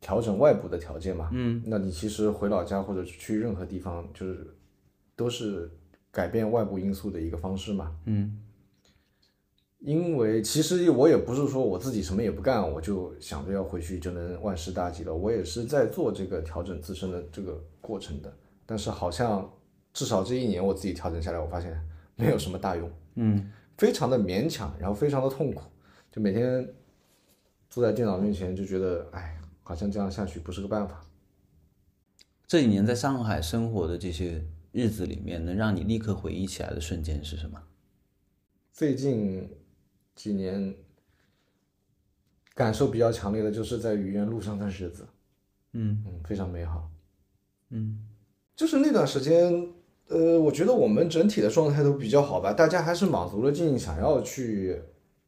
[0.00, 1.28] 调整外部的条件嘛。
[1.32, 4.46] 嗯，那你其实回老家或者去任何地方，就是
[5.16, 5.68] 都是
[6.12, 7.96] 改变外部因素的一个方式嘛。
[8.04, 8.38] 嗯
[9.86, 15.14] 因为其实我也不是说我自己什么也不干，我就想着要回去就能万事大吉了。
[15.14, 19.48] 我也是在做这个调整自身的这个过程的，但是好像
[19.92, 21.80] 至少这一年我自己调整下来，我发现
[22.16, 25.62] 没有什么大用，嗯非常的勉强，然后非常的痛苦，
[26.10, 26.68] 就每天
[27.70, 31.00] 坐在电脑面前就觉得，哎，好像这样下去不是个办法。
[32.48, 37.62] 这几年在上海生活的这些日子里面，能让你立刻回忆起来的瞬间是什么？
[38.72, 39.48] 最近
[40.16, 40.74] 几年
[42.54, 45.06] 感受比较强烈的就是在愚园路上的日子，
[45.74, 46.90] 嗯嗯，非常美好。
[47.70, 48.04] 嗯
[48.56, 49.68] 就是那段时间，
[50.08, 54.80] 呃，我觉得我们整体的状态都比较好吧，大家还是卯足了劲想要去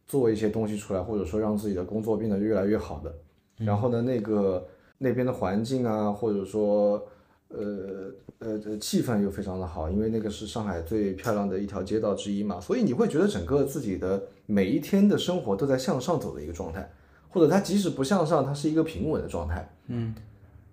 [0.06, 3.14] 做一些东西出来，或者说让自己的工作变得越来越好的。
[3.56, 7.06] 然后呢，那个那边的环境啊，或者说
[7.48, 16.90] 呃呃呃气氛又非常的好，因为那个是上海最漂亮的一条街道之一嘛，所以你会觉得整个自己的每一天的生活都在向上走的一个状态，
[17.28, 19.68] 或者它即使不向上，它是一个平稳的状态。
[19.86, 20.14] 嗯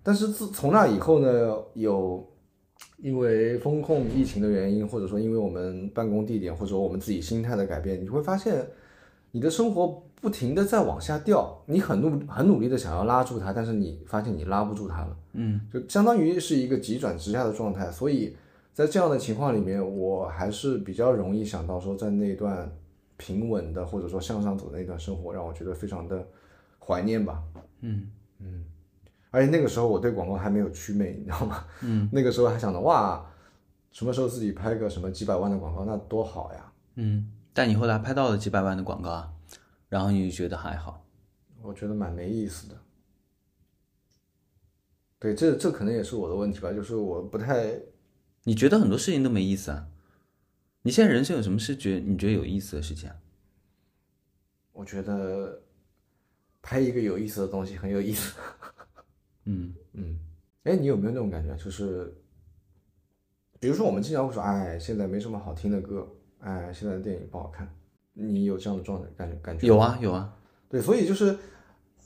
[0.02, 2.24] 但是自从那以后呢，有
[2.98, 8.64] 因为风控疫情的原因，或者说因为我们办公地点或者我们自己心态的改变，你会发现
[9.32, 17.90] 你的生活不停的在往下掉，你很努很努力的想要拉住它，但是你发现你拉不住它了，嗯就相当于是一个急转直下的状态。
[17.90, 18.36] 所以
[18.72, 22.70] 在这样的情况里面，我还是比较容易想到说，在那段
[23.16, 26.26] 平稳的或者说向上走的那段生活，让我觉得非常的
[26.78, 27.42] 怀念吧。
[27.80, 28.64] 嗯嗯
[29.30, 31.64] 而且那个时候我对广告还没有祛魅，你知道吗？
[31.82, 33.22] 嗯， 那个时候还想着哇，
[33.90, 36.72] 什么时候自己拍个什么几百万的广告，那多好呀！
[36.94, 39.30] 嗯，但你后来拍到了几百万的广告啊，
[39.88, 41.06] 然后你就觉得还好。
[41.62, 42.80] 我觉得蛮没意思的。
[45.18, 47.80] 对，这这可能也是我的问题吧，就是我不太
[48.44, 49.88] 你觉得很多事情都没意思啊？
[50.82, 53.16] 你现在人生有什么是觉你觉得有意思的事情啊？
[54.72, 55.62] 我觉得
[56.60, 58.38] 拍一个有意思的东西很有意思。
[59.44, 60.18] 嗯 嗯，
[60.64, 61.56] 哎，你有没有那种感觉？
[61.56, 62.14] 就是，
[63.58, 66.08] 比如说我们经常会说，哎，现在没什么好听的歌，
[66.40, 67.75] 哎，现在的电影不好看。
[68.18, 69.66] 你有这样的状态感觉感觉？
[69.66, 69.76] 有。
[69.78, 70.34] 啊有啊，
[70.68, 71.36] 对，所以就是，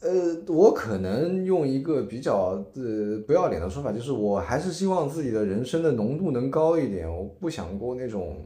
[0.01, 8.45] 呃，我可能用一个比较呃不要脸的说法，就是我还是希望自己的人生的浓度能高一点，我不想过那种，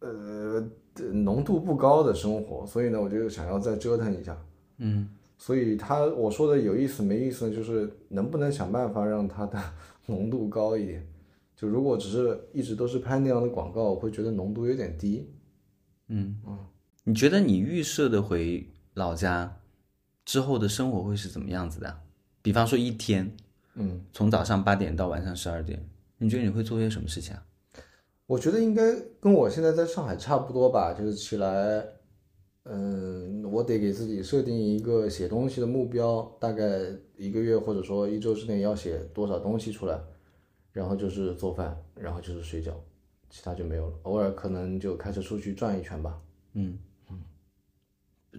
[0.00, 0.66] 呃，
[1.12, 4.36] 浓度不高的生活，所以呢，我就想要再折腾一下。
[4.78, 9.58] 嗯所以他我说的有意思没意思呢，就是能不能想办法让它的
[10.06, 11.06] 浓度高一点。
[11.54, 15.30] 就如果只是一直都是拍那样的广告，我会觉得浓度有点低。
[16.08, 16.38] 嗯
[17.04, 19.60] 你觉得你预设的回老家
[20.24, 22.00] 之后的生活会是怎么样子的？
[22.42, 23.36] 比方说一天，
[23.74, 25.88] 嗯，从早上八点到晚上十二点，
[26.18, 27.42] 你觉得你会做些什么事情啊？
[28.26, 31.84] 我觉得应该跟我现在在上海差不多吧，就是起来，
[32.64, 36.64] 嗯，我得给自己设定一个写东西的目标，大概
[37.16, 40.00] 一个月或者说一周之内要写多少东西出来，
[40.72, 42.72] 然后就是做饭，然后就是睡觉，
[43.30, 43.96] 其他就没有了。
[44.04, 46.18] 偶尔可能就开车出去转一圈吧。
[46.54, 46.78] 嗯
[47.10, 47.22] 嗯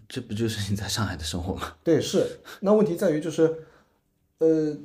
[0.08, 1.76] 这不就是你在上海的生活吗？
[1.84, 2.40] 对，是。
[2.60, 3.64] 那问题在于就是，
[4.40, 4.78] 呃，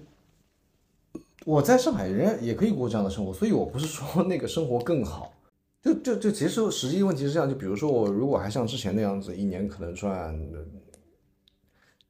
[1.44, 5.34] 我在上海人家也可以过这样的生活，所以我不是说 那个生活更好。
[5.82, 10.64] 就就就其实实际问题是这样，就比如说我如果还像之前那样子，一年可能赚呃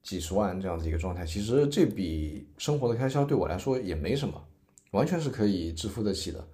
[0.02, 4.44] 几十万这样子一个状态，其实这笔生活的开销对我来说也没什么，
[4.90, 6.46] 完全是可以支付得起的。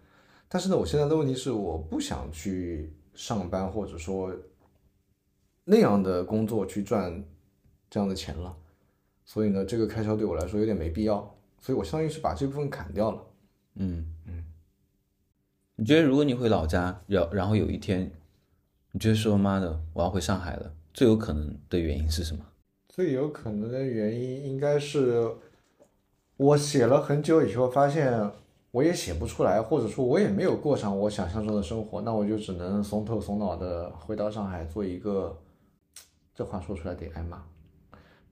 [0.49, 4.35] 但是呢，我现在的问题是我不想去上班，或者说
[5.65, 7.23] 那样的工作去赚
[7.91, 8.57] 这样的钱了，
[9.25, 13.23] 所以呢，这个开销对我来说有点没必要，所以我相当于是把这部分砍掉了。
[13.75, 14.45] 嗯嗯。
[15.77, 18.11] 你觉得如果你回老家，然然后有一天，
[18.93, 22.45] 你觉得说妈的我要回上海了，最有可能的原因是什么？
[22.89, 25.31] 最有可能的原因应该是
[26.37, 28.11] 我写了很久以后，发现
[28.71, 35.37] 我也写不出来，或者说我也没有过上我想象中的生活，那我就只能怂头怂脑的回到上海，做一个，
[36.35, 37.43] 这话说出来得挨骂，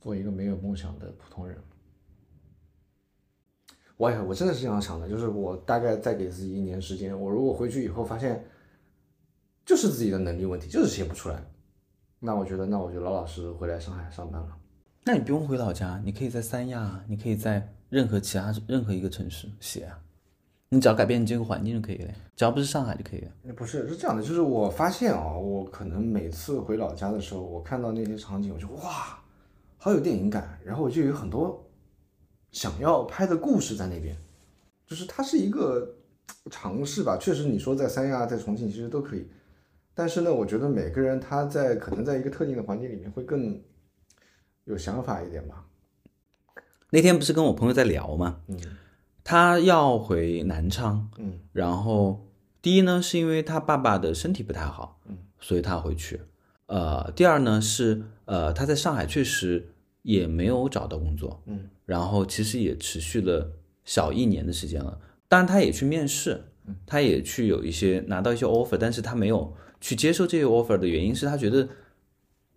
[0.01, 1.57] 做一个没有梦想的普通人。
[3.97, 8.45] 我也我真的是这样想的，就是我大概再给自己一年时间，我如果回去以后发现，
[9.65, 11.43] 就是自己的能力问题，就是写不出来，
[12.21, 14.55] 那我觉得那我就老老实实回来上海上班了。
[15.03, 19.99] 那你不用回老家，你可以在三亚，你可以在任何其他任何一个城市写啊，
[20.69, 23.55] 你只要改变你这个环境就可以了，只要不是上海就可以了。
[23.55, 29.23] 不是，是这样的，就是我发现啊，我可能每次回老家的时候，我看到那些场景，我就哇，
[29.77, 31.65] 好有电影感，然后我就有很多
[32.51, 34.17] 想要拍的故事在那边，
[34.87, 35.95] 就是它是一个
[36.51, 37.17] 尝试吧。
[37.17, 39.31] 确实，你说在三亚、在重庆其实都可以，
[39.95, 43.63] 但是呢，我觉得每个人他在可能在一个特定的环境里面会更
[44.65, 45.65] 有想法一点吧。
[46.91, 48.41] 那天不是跟我朋友在聊吗？
[48.49, 48.59] 嗯
[49.29, 51.41] 他要回南昌，嗯。
[51.53, 52.25] 然后
[52.63, 56.21] 第一呢是因为他爸爸的身体不太好，嗯，所以他回去。
[56.67, 59.69] 呃，第二呢是呃他在上海确实
[60.03, 63.51] 也没有找到工作，嗯，然后其实也持续了
[63.85, 64.97] 小一年的时间了。
[65.27, 66.45] 当然他也去面试，
[66.87, 71.69] 他也去有一些拿到一些 offer，但是他没有去接受这些 offer 的原因是他觉得，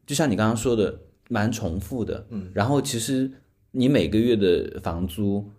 [0.05, 3.31] 就像你刚刚说的，蛮重复的，嗯，然后其实
[3.71, 5.49] 你每个月的房租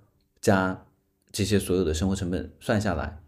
[0.40, 0.80] 加
[1.32, 3.20] 这些所有的生活成本算下来，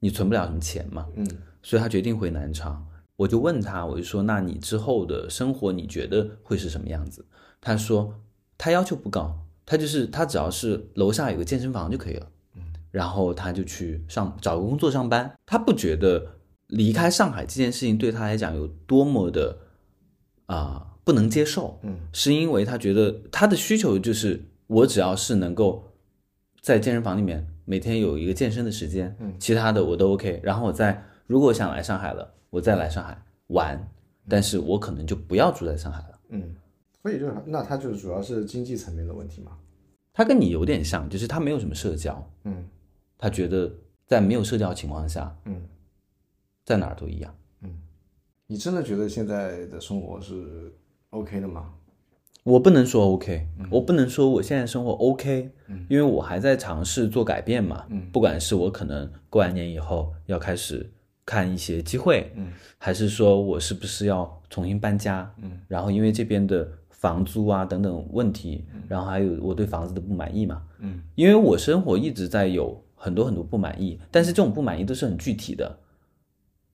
[0.00, 1.26] 你存不了什么钱嘛，嗯。
[1.62, 2.86] 所以他决定回南昌。
[3.14, 7.24] 我就问他，我就说，那你之后的生活你觉得会是什么样子？
[7.60, 8.12] 他说
[8.58, 16.26] 他要求不高，他就是他只要是楼下有个健身房就可以了，嗯，然后他就去上找个工作上班，他不觉得
[16.66, 19.56] 离开上海这件事情对他来讲有多么的
[20.46, 25.91] 啊、不能接受，嗯，是因为他觉得他的需求就是我只要是能够
[26.62, 30.40] 在健身房里面每天有一个健身的时间，嗯其他的我都 OK。
[30.42, 33.86] 然后我再如果想来上海了，我再来上海玩，
[34.28, 36.18] 但是我可能就不要住在上海了。
[36.28, 36.54] 嗯，
[37.02, 39.58] 所以就是那他就是主要是经济层面的问题嘛。
[40.12, 42.64] 他跟你有点像，就是他没有什么社交，嗯
[43.18, 43.70] 他觉得
[44.06, 45.60] 在没有社交情况下，嗯。
[46.64, 47.34] 在哪儿都一样。
[47.62, 47.76] 嗯
[48.46, 50.72] 你真的觉得现在的生活是
[51.10, 51.74] OK 的吗？
[52.44, 55.50] 我不能说 OK，、我不能说我现在生活 OK，、
[55.88, 57.86] 因为我还在尝试做改变嘛。
[58.12, 60.90] 不管是我可能过完年以后要开始
[61.24, 62.32] 看一些机会，
[62.78, 65.32] 还是说我是不是要重新搬家，
[65.68, 70.62] 然后因为这边的房租啊等等问题，然后还有我对房子的不满意嘛，
[71.14, 75.78] 因为我生活一直在有很多很多不满意，但是这种不满意都是很具体的。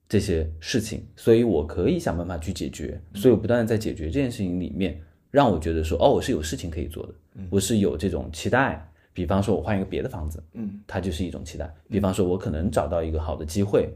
[0.07, 4.99] 这些事情，所以我可以想办法去解决，所以我不断的在解决这件事情里面
[5.31, 7.13] 让我觉得说，哦，我是有事情可以做的，
[7.49, 8.85] 我是有这种期待。
[9.11, 11.69] 比方说，我换一个别的房子，嗯，它就是一种期待。
[11.89, 13.89] 比方说，我可能找到一个好的机会，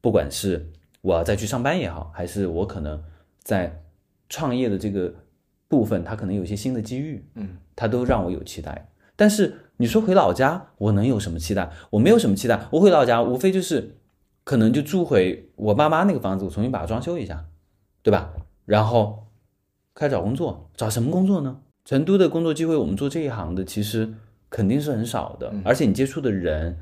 [0.00, 0.66] 不管是
[1.02, 3.02] 我要再去上班也好，还是我可能
[3.40, 3.82] 在
[4.30, 5.12] 创业的这个
[5.68, 8.88] 部分，它可能有一些新的机遇，嗯，它都让我有期待。
[9.16, 11.70] 但是你说回老家，我能有什么期待？
[11.90, 12.66] 我没有什么期待。
[12.70, 13.96] 我回老家，无非就是
[14.44, 17.44] 可能就住回我爸妈那个房子，我重新把它装修一下，
[18.02, 18.32] 对吧？
[18.64, 19.23] 然后
[19.94, 21.60] 开始找工作，找什么工作呢？
[21.84, 24.14] 成都的工作机会，我们做这一行的其实
[24.50, 26.78] 肯定是很少的，而且你接触的人，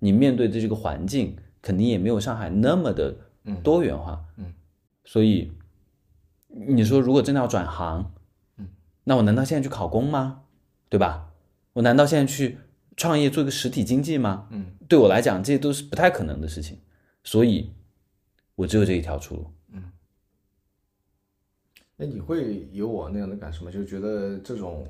[0.00, 3.14] 你面对的这个环境，肯定也没有上海那么的
[3.62, 4.24] 多元化。
[4.36, 4.52] 嗯，
[5.04, 5.52] 所以
[6.48, 8.12] 你说如果真的要转行，
[8.58, 8.68] 嗯，
[9.04, 10.42] 那我难道现在去考公吗？
[10.88, 11.28] 对吧？
[11.74, 12.58] 我难道现在去
[12.96, 14.48] 创业做一个实体经济吗？
[14.50, 16.78] 嗯，对我来讲，这些都是不太可能的事情，
[17.22, 17.70] 所以
[18.56, 19.46] 我只有这一条出路。
[22.00, 23.70] 那你会有我那样的感受吗？
[23.70, 24.86] 就觉得这种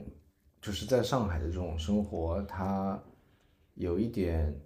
[0.63, 2.97] 就是在上海的这种生活，它
[3.75, 4.57] 有一点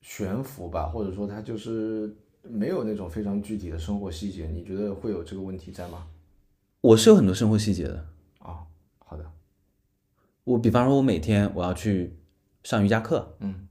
[0.00, 4.48] 悬浮吧，或者说它就是没有那种非常具体的生活细节。
[4.48, 6.08] 你觉得会有这个问题在吗？
[6.80, 8.04] 我是有很多生活细节的。
[8.40, 8.66] 啊、
[8.98, 9.24] 好的，
[10.42, 12.18] 我比方说，我每天我要去
[12.64, 13.68] 上瑜伽课，嗯，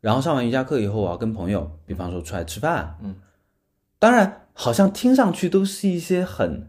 [0.00, 3.14] 然后上完瑜伽课以后，我要跟朋友，比方说出来吃饭，嗯，
[4.02, 6.66] 当然好像听上去都是一些很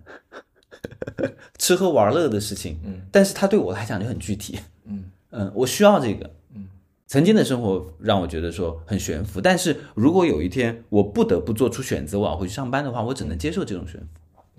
[1.58, 5.06] 吃喝玩乐的事情，嗯，但是它对我来讲就很具体，嗯。
[5.32, 6.68] 嗯，我需要这个，嗯，
[7.08, 14.08] 曾经的生活让我觉得说很悬浮，但是如果有一天我不得不做出选择，我要回去上班的话，我只能接受这种悬浮，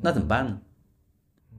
[0.00, 0.58] 那怎么办呢？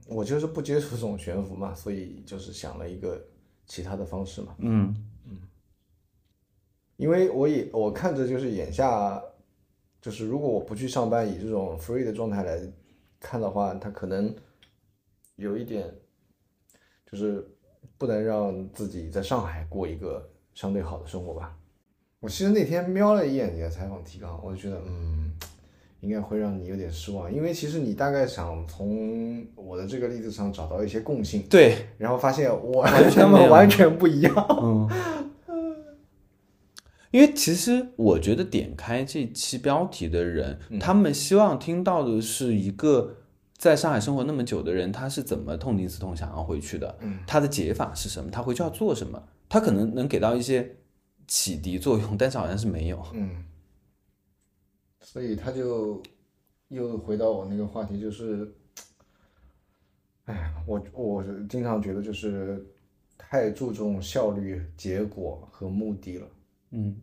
[0.08, 3.18] 我就是不接受这种悬浮嘛，所以就是想了一个
[3.66, 4.54] 其他的方式嘛。
[4.58, 4.94] 嗯。
[6.98, 9.18] 因为我也我看着就是眼下，
[10.06, 12.60] 就是如果我不去上班，以这种 free 的状态来
[13.18, 14.32] 看的话，他可能
[15.34, 15.92] 有一点，
[17.10, 17.44] 就是
[17.98, 21.56] 不能让自己在上海过一个相对好的生活吧。
[22.20, 25.32] 我其实那天瞄了一眼你的采访提纲，我就觉得，嗯，
[25.98, 34.32] 应该会让你有点失望，因为其实你大概想从我的这个例子上找到一些共性，对，然后发现我完全他 们完全不一样。
[34.62, 34.88] 嗯，
[37.12, 43.16] 因为其实我觉得点开这期标题的人，他们希望听到的是一个
[43.56, 50.76] 在上海生活那么久的人，他是怎么痛定思痛想要回去的，嗯他的解法是什么，他回去要做什么，他可能能给到一些
[51.26, 53.02] 启迪作用，但是好像是没有。
[53.14, 53.44] 嗯，
[55.00, 56.02] 所以他就
[56.68, 58.52] 又回到我那个话题，就是，
[60.24, 62.66] 哎呀，我我经常觉得就是
[63.16, 66.26] 太注重效率、结果和目的了。
[66.70, 66.96] 嗯，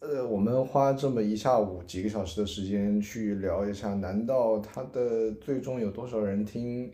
[0.00, 6.92] 呃，我们花这么一下午几个小时的时间去聊一下，难道它的最终有多少人听，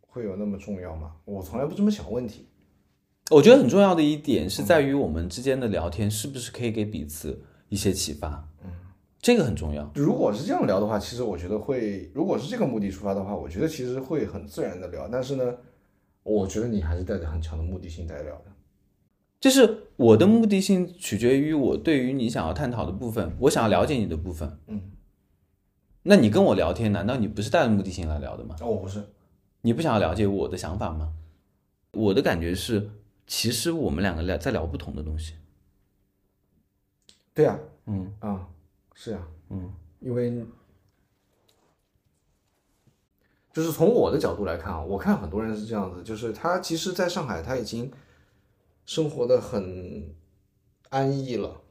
[0.00, 1.16] 会有那么重要吗？
[1.24, 2.46] 我从来不这么想问题。
[3.30, 7.40] 我觉得很重要的一点是在于我们之间的聊天是不是可以给彼此
[7.70, 8.70] 一些启发，嗯，
[9.18, 9.90] 这个很重要。
[9.94, 15.08] 如果是这样聊的话，其实我觉得会，如果是这个目的出发的话，我觉得其实会很自然的聊。
[15.08, 15.56] 但是呢，
[16.22, 18.53] 我觉得你还是带着很强的目的性在聊的。
[19.44, 24.58] 就是我的目的性取决于我对于你想要探讨的部分，我想要了解你的部分。
[24.68, 24.90] 嗯，
[26.04, 28.56] 那你跟我聊天，难道你不是带着目的性来聊的吗？
[28.62, 29.04] 哦，我不是，
[29.60, 31.12] 你不想要了解我的想法吗？
[31.90, 32.88] 我的感觉是，
[33.26, 35.34] 其实我们两个聊在聊不同的东西。
[37.34, 38.48] 对呀、嗯啊，
[38.94, 39.70] 是呀、嗯，
[40.00, 40.42] 因为
[43.52, 47.92] 就是从我的角度来看啊，我看很多人是这样子，就是他其实在上海他已经
[48.86, 50.14] 生活的很
[50.90, 51.62] 安逸了，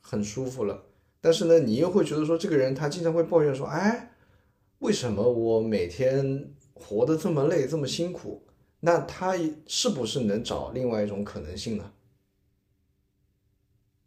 [0.00, 0.84] 很舒服了，
[1.20, 4.12] 但是呢，你又会觉得说这个人他经常会抱怨说，哎，
[4.78, 8.46] 为什么我每天活得这么累，这么辛苦？
[8.80, 9.34] 那他
[9.66, 11.92] 是不是能找另外一种可能性呢？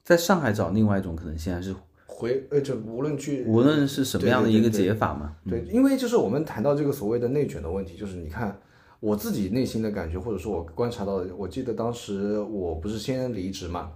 [0.04, 5.38] 在上海找另外一种可能性，还是回呃，就无论去无论是什么样的一个对对对解法嘛？
[5.48, 8.60] 对，因为就是我们谈到这个所谓的内卷的问题，就是你看
[9.00, 13.92] 我自己内心的感觉，或者说我观察到的，我记得当时我不是先离职嘛，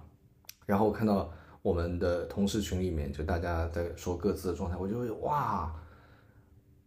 [0.66, 1.30] 然后看到
[1.62, 5.74] 我们的同事群里面就大家在说各自的状态，我就会哇，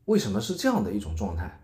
[0.05, 1.61] 为什么是这样的一种状态？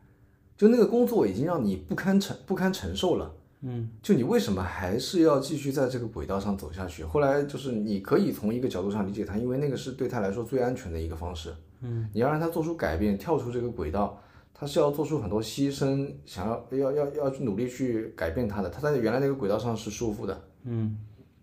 [0.55, 3.33] 就那个工作已经让你不堪承不堪承受了。
[3.61, 7.03] 嗯，就你为什么还是要继续在这个轨道上走下去？
[7.03, 11.53] 后来就是你可以从一个角度上理解他，因为那个是对他来说最安全的一个方式。
[11.81, 14.21] 嗯，你要让他做出改变，跳出这个轨道，
[14.63, 18.69] 他是要做出很多牺牲，想要要要要去努力去改变他的。
[18.69, 20.97] 他在原来那个轨道上是舒服的，嗯，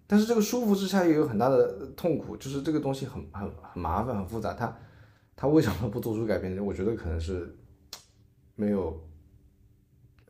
[0.06, 4.54] 但是这个舒服之下也有很大的痛苦，就是这个东西很很很麻烦很复杂。
[4.54, 4.74] 他
[5.36, 6.64] 他为什么不做出改变呢？
[6.64, 7.54] 我觉得可能是
[8.56, 8.98] 没有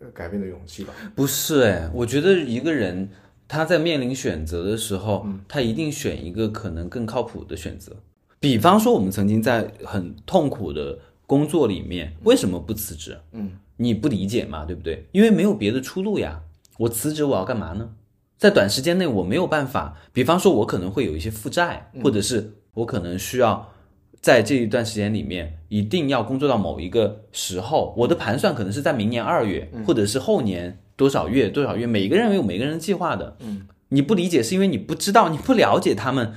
[0.00, 0.92] 呃改变的勇气吧。
[1.14, 3.08] 不是哎，我觉得一个人
[3.46, 7.94] 他在面临选择的时候，他一定选一个可能更靠谱的选择。
[8.40, 10.98] 比方说，我们曾经在很痛苦的
[11.30, 13.16] 工作里面，为什么不辞职？
[13.30, 15.06] 嗯，你不理解嘛，对不对？
[15.12, 16.40] 因为没有别的出路呀。
[16.76, 17.90] 我辞职我要干嘛呢？
[18.36, 19.96] 在短时间内我没有办法。
[20.12, 23.72] 比方说，我可能会有一些负债，或者是我可能需要
[24.20, 27.94] 在这一段时间里面一定要工作到某一个时候。
[27.96, 31.86] 我的盘算可能是在明年二月，或者是后年多少月多少月。
[31.86, 33.36] 每个人有每个人的计划的。
[33.38, 36.32] 嗯，你不理解是因为你不知道，你不了解他们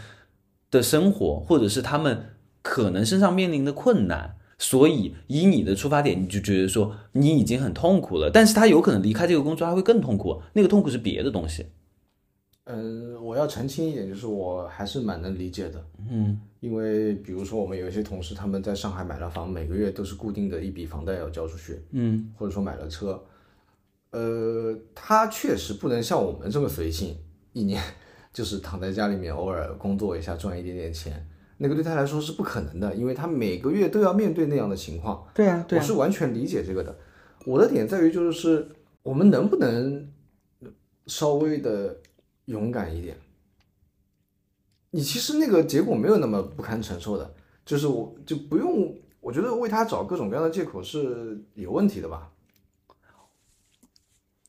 [0.70, 4.36] 的生活，或者是他们可能身上面临的困难。
[4.58, 10.42] 所以，以你的出发点，你就觉得说你已经很痛苦了，但是他有可能离开这个工作，他会更痛苦。
[10.54, 11.66] 那个痛苦是别的东西。
[12.66, 15.86] 嗯，我要澄清一点，就是我还是蛮能理解的。
[16.10, 21.82] 嗯，因为比如说我们有一些同事，他们在上海买了房，每个月都是固定的一笔房贷要交出去。
[21.92, 23.22] 嗯，或者说买了车，
[24.12, 27.18] 呃，他确实不能像我们这么随性，
[27.52, 27.84] 一年
[28.32, 31.28] 就是躺在家里面偶尔工作一下赚一点点钱。
[31.58, 35.26] 那个对他来说是不可能的，因为他每个月都要面对那样的情况。
[35.34, 36.96] 对啊，我是完全理解这个的。
[37.46, 38.68] 我的点在于就是
[39.02, 40.12] 我们能不能
[41.08, 41.98] 稍微的
[42.46, 43.18] 勇敢一点？
[44.92, 47.34] 你其实那个结果没有那么不堪承受的，
[47.66, 52.32] 就是我就不用，我觉得为他找各种各样的借口是有问题的吧？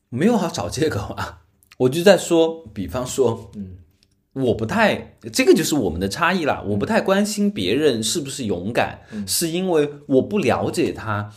[0.08, 1.42] 没有好找借口啊，
[1.78, 3.78] 我就在说，比方说，嗯。
[4.34, 6.62] 我不太，这个就是我们的差异啦。
[6.66, 11.32] 我不太关心别人是不是勇敢，是因为我不了解他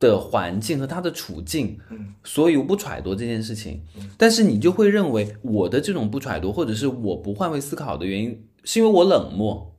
[0.00, 1.78] 的环境和他的处境，
[2.24, 3.82] 所以我不揣度这件事情。
[4.16, 9.74] 但是你就会认为我的这种不揣度，或者是我不换位思考的原因，是因为我冷漠，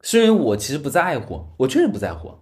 [0.00, 2.32] 是因为我其实不在乎，我确实不在乎。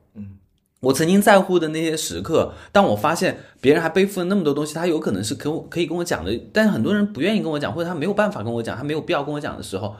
[0.87, 9.97] 我曾经在乎的那些时刻，当我发现别人还背负了那么多东西，他有可能是可我可以跟我讲的，但是很多人不愿意跟我讲，或者他没有办法跟我讲，他没有必要跟我讲的时候，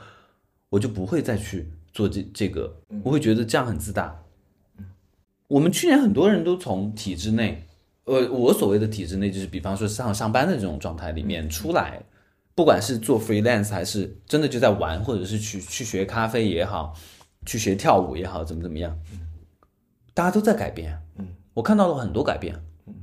[0.69, 2.73] 我就不会再去做这这个，
[3.03, 4.23] 我会觉得这样很自大。
[5.49, 7.65] 我们去年很多人都从体制内，
[8.05, 12.01] 呃，我所谓的体制内就是比方说上上班的这种状态里面出来，
[12.55, 16.93] 不管是做 freelance 还是真的就在玩，或者是去去学咖啡也好，
[17.45, 18.97] 去学跳舞也好，怎么怎么样。
[20.17, 22.95] 大家都在改变，嗯，我看到了很多改变，嗯，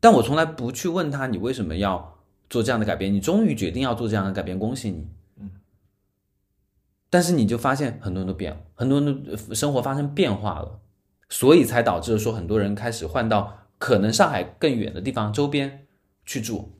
[0.00, 2.18] 但我从来不去问他你为什么要
[2.50, 5.06] 做这样的改变，你终于决定要做这样的改变，恭喜你，
[5.36, 5.50] 嗯，
[7.08, 10.80] 但是你就发现很多人都变了，很多人的生活发生变化了，
[11.28, 15.86] 所以才导致了说很多人开始换到可能上海更远的地方周边
[16.26, 16.72] 去住，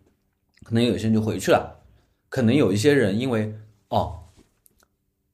[0.65, 1.85] 可能有些人就回去了，
[2.29, 3.55] 可能有一些人因为
[3.91, 4.25] 哦，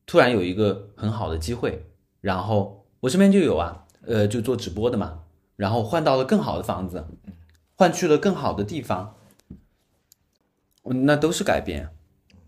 [0.04, 1.86] 突然有一个很好的机会，
[2.20, 3.80] 然后我身边就有啊。
[4.06, 5.24] 呃，就做直播的嘛，
[5.56, 7.06] 然后换到了更好的房子，
[7.74, 9.16] 换去了更好的地方，
[10.82, 11.88] 那都是改变，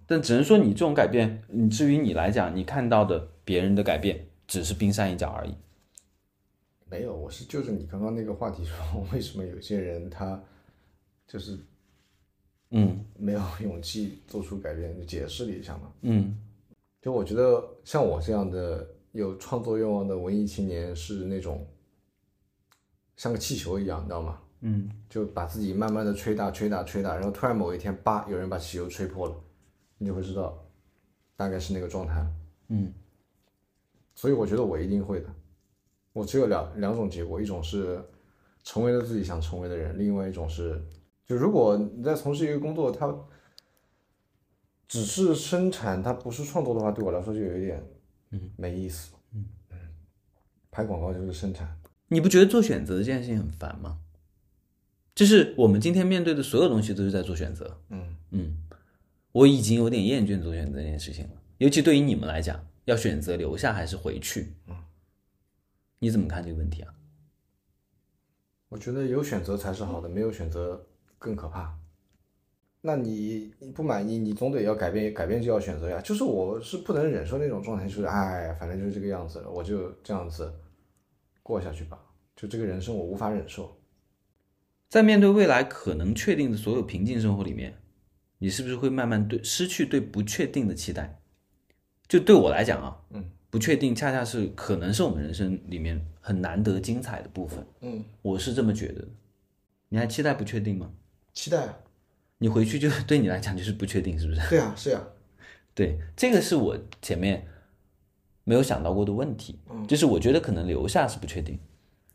[0.06, 5.54] 但只能说你这种改变，你至于你来讲，你看到的别人的改变只是冰山一角而已。
[6.90, 10.42] 没有，我是就是你刚刚那个话题说，为什么有些人他
[11.26, 11.58] 就是
[12.70, 15.92] 嗯没有勇气做出改变，就解释了一下嘛。
[16.02, 16.38] 嗯，
[17.00, 18.86] 就我觉得像我这样的。
[19.16, 21.66] 有创作愿望的文艺青年是那种
[23.16, 24.38] 像个气球一样，你知道吗？
[24.60, 29.34] 嗯，就把自己慢慢的吹大、吹大、吹大，然后突然某一天，叭，有人把气球吹破了，
[29.98, 30.66] 你就会知道，
[31.36, 32.26] 大概是那个状态。
[32.68, 32.92] 嗯，
[34.14, 35.28] 所以我觉得我一定会的。
[36.12, 38.02] 我只有两两种结果，一种是
[38.64, 40.82] 成为了自己想成为的人，另外一种是，
[41.24, 43.14] 就如果你在从事一个工作，它
[44.88, 47.86] 只是生产，它不是创作的话，对我来说就有一点。
[48.30, 49.12] 嗯，没意思。
[49.32, 49.78] 嗯嗯，
[50.70, 51.78] 拍广告就是生产。
[52.08, 53.98] 你不觉得做选择这件事情很烦吗？
[55.14, 57.80] 就是我们今天面对的所有东西都是在做选择。
[57.88, 58.58] 嗯嗯，
[59.32, 61.30] 我已经有点厌倦做选择这件事情了。
[61.58, 64.52] 尤其对于你们来讲，要选择留下还是回去？
[64.66, 64.76] 嗯，
[65.98, 66.94] 你怎么看这个问题啊？
[68.68, 70.86] 我觉得有选择才是好的，没有选择
[71.18, 71.78] 更可怕。
[72.86, 76.00] 那你不满意，你总得要改变，改变就要选择呀。
[76.02, 80.54] 就是我是不能忍受那种状态，就是哎，反正就是这个样子了，我就这样子
[81.42, 81.98] 过下去吧。
[82.36, 83.76] 就这个人生我无法忍受。
[84.88, 87.74] 在面对未来可能确定的所有平静生活里面，
[88.38, 91.18] 你是不是会慢慢对失去对不确定的期待？
[92.06, 97.66] 就对我来讲啊，嗯，不确定恰恰是可能是我们人生里面很难得精彩的部分。
[97.80, 99.08] 嗯，我是这么觉得的。
[99.88, 100.92] 你还期待不确定吗？
[101.32, 101.78] 期待啊。
[102.38, 104.40] 你回去就对你来讲就是不确定，是不是？
[104.50, 105.02] 对啊，是啊。
[105.74, 107.46] 对，这个是我前面
[108.44, 111.58] 没有想到过的问题，就是我觉得可能留下是不确定，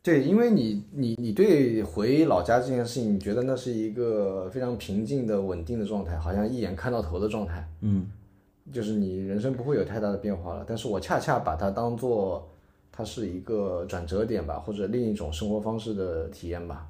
[0.02, 8.08] 对，因为你你你对回老家这件事情，你觉得那是一个非常平静的、稳定的状态，好像一眼看到头的状态，嗯，
[8.72, 10.66] 就是你人生不会有太大的变化了。
[10.68, 12.50] 但是我恰恰把它当做
[12.92, 16.88] 它是一个转折点吧，或者另一种生活方式的体验吧。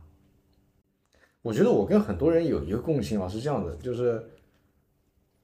[1.42, 4.24] 我觉得我跟很多人有一个共性啊，是这样的，就是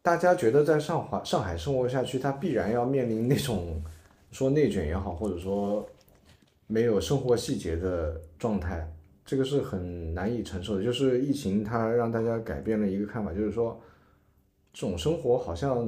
[0.02, 3.84] 大家觉得在上海上海生活下去，他必然要面临那种
[4.32, 5.88] 说内卷也好，或者说。
[6.70, 8.86] 没有生活细节的状态，
[9.24, 10.84] 这个是很难以承受的。
[10.84, 13.82] 就是疫情，它让大家改变了一个看法，就是说，
[14.74, 15.88] 这种生活好像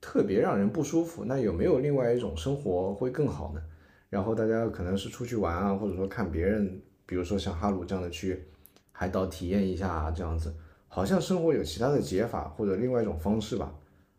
[0.00, 1.24] 特别让人不舒服。
[1.24, 3.62] 那有没有另外一种生活会更好呢？
[4.10, 8.42] 然后大家可能是出去玩啊，或者说看别人，比如说像哈鲁这样的去
[9.02, 10.54] 海岛体验一下啊，这样子，
[10.86, 13.74] 好像生活有其他的解法或者另外一种方式吧。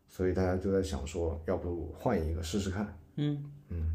[0.06, 2.94] 所以大家就在想说，要不换一个试试看？
[3.16, 3.94] 嗯嗯。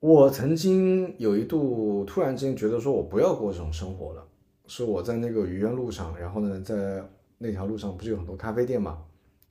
[0.00, 4.26] 我曾经有一度突然之间觉得说，我不要过这种生活了。
[4.66, 7.04] 是我在那个愚园路上，然后呢，在
[7.36, 9.04] 那条路上不是有很多咖啡店嘛？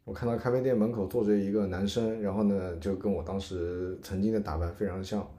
[0.05, 5.29] 我看到咖啡店门口坐着一个男生，然后呢，就跟我当时曾经的打扮非常像，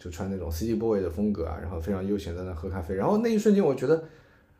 [0.00, 2.94] 就穿那种 City Boy 的风格啊，然后非常悠闲在那喝咖啡。
[2.94, 4.02] 然后那一瞬间，我觉得，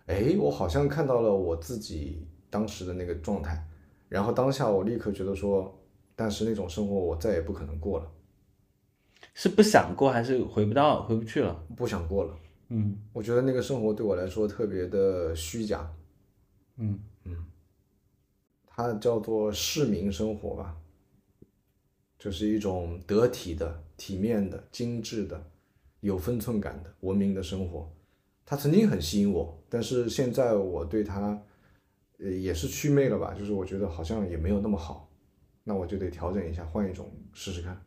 [0.06, 3.66] 哎，我好像看到了我自己当时的那个状态。
[4.10, 5.82] 然后当下我立刻觉得说，
[6.14, 8.12] 但是那种生活我再也不可能过了。
[9.32, 11.64] 是不想过还是回不到回不去了？
[11.74, 12.36] 不想过了。
[12.68, 15.90] 嗯，我觉得那个生活对我来说特别的虚假。
[16.76, 17.34] 嗯嗯，
[18.66, 20.76] 它叫做市民生活吧，
[22.18, 25.38] 就是一种得体的、体面的、精致的、
[26.00, 27.86] 有分寸感的、文明的生活。
[28.46, 31.38] 它曾经很吸引我，但是现在我对它，
[32.18, 33.34] 呃，也是祛魅了吧？
[33.38, 35.06] 就是我觉得好像也没有那么好，
[35.64, 37.78] 那我就得调整一下，换一种试试看。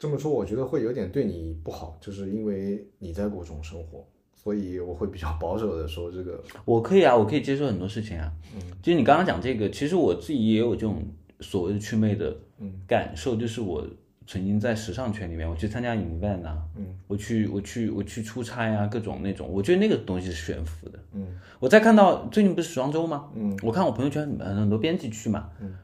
[0.00, 4.04] 这么说，我觉得会有点对你不好，就是因为你在过这种生活，
[4.34, 6.42] 所以我会比较保守的说这个。
[6.64, 8.32] 我可以啊，我可以接受很多事情啊。
[8.56, 11.00] 嗯，就是你刚刚讲这个，其实我自己也有这种
[11.38, 12.36] 所谓的祛魅的
[12.84, 13.86] 感受，就是我
[14.26, 20.98] 曾经在时尚圈里面，我去参加 event 啊，嗯，我去我去我去出差啊，各种那种，我觉得那个东西是悬浮的。
[21.12, 21.26] 嗯，
[21.58, 23.26] 我在看到最近不是时装周吗？
[23.34, 25.50] 嗯，我看我朋友圈很多编辑去嘛。
[25.60, 25.74] 嗯。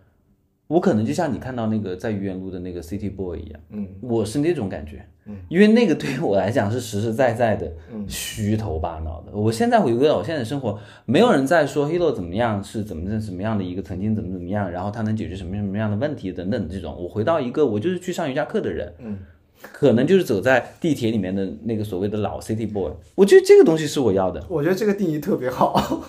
[0.71, 9.33] 我可能就像你看到那个在愚园路的那个 City Boy 一样，嗯，我是那种感觉，嗯，因为那个对于我来讲是实实在在的，嗯，虚头巴脑的。
[9.33, 16.97] 我现在回归到我现在的生活，没有人在说 Hero 怎么样，是怎么怎么样的一个曾经怎么怎么样，然后他能解决什么什么样的问题等等这种。
[16.97, 19.19] 我回到一个我就是去上瑜伽课的人，嗯，
[19.61, 22.93] 可能就是走在地铁里面的那个所谓的老 City Boy。
[23.17, 24.47] 我觉得这个东西是我要的。
[24.49, 26.05] 我觉得这个定义特别好。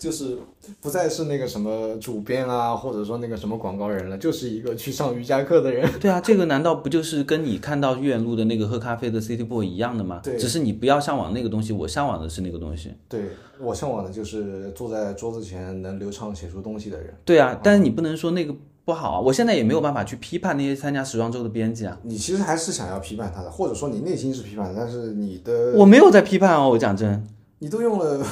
[0.00, 0.38] 就是
[0.80, 5.86] 不再是那个什么主编啊，或者说那个什么广告人了，就是一个去上瑜伽课的人。
[6.00, 10.22] 对啊，这个难道不就是跟你看到豫园路的那个喝咖啡的 City Boy 一样的吗？
[10.24, 12.94] 对，只是你不要向往那个东西，我向往的是那个东西。
[13.10, 13.26] 对
[13.60, 17.14] 我向往的就是坐在桌子前能流畅写出东西的人。
[17.26, 19.20] 对啊，但是你不能说那个不好啊。
[19.20, 22.00] 我现在也没有办法去批判那些参加时装周的编辑啊。
[22.04, 27.22] 你其实还是想要批判他的，或者说你内心是批判的，但是你的我没有在批判哦，我讲真。
[27.62, 28.24] 你都用了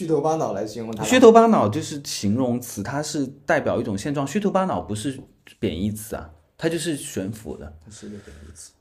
[0.00, 4.26] 虚头巴脑来形容它，虚头巴脑就是形容词，它是代表一种现状。
[4.26, 5.20] 虚头巴脑不是
[5.58, 7.76] 贬义词啊，它就是悬浮的。
[7.84, 8.72] 它是一个贬义词。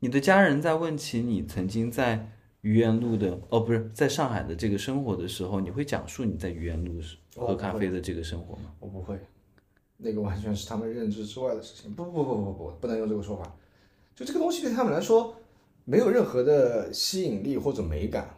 [0.00, 2.28] 你的家人在问起你曾经在
[2.62, 7.00] 愚园路的哦，不是在上海的这个生活的时候，你会讲述你在愚园路
[7.36, 8.72] 喝咖啡的这个生活吗？
[8.80, 9.16] 我不会，
[9.98, 11.94] 那个完全是他们认知之外的事情。
[11.94, 13.54] 不不不不不，不能用这个说法。
[14.16, 15.36] 就这个东西对他们来说
[15.84, 18.35] 没有任何的吸引力或者美感。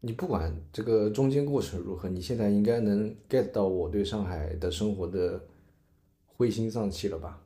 [0.00, 5.46] 你不管这个中间过程如何，你现在应该能 get 到我对上海的生活的
[6.26, 7.42] 灰心丧气了吧？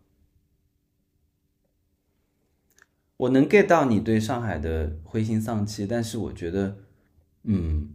[3.16, 6.78] 我能 get 到你对上海的灰心丧气，但是我觉得，
[7.42, 7.94] 嗯，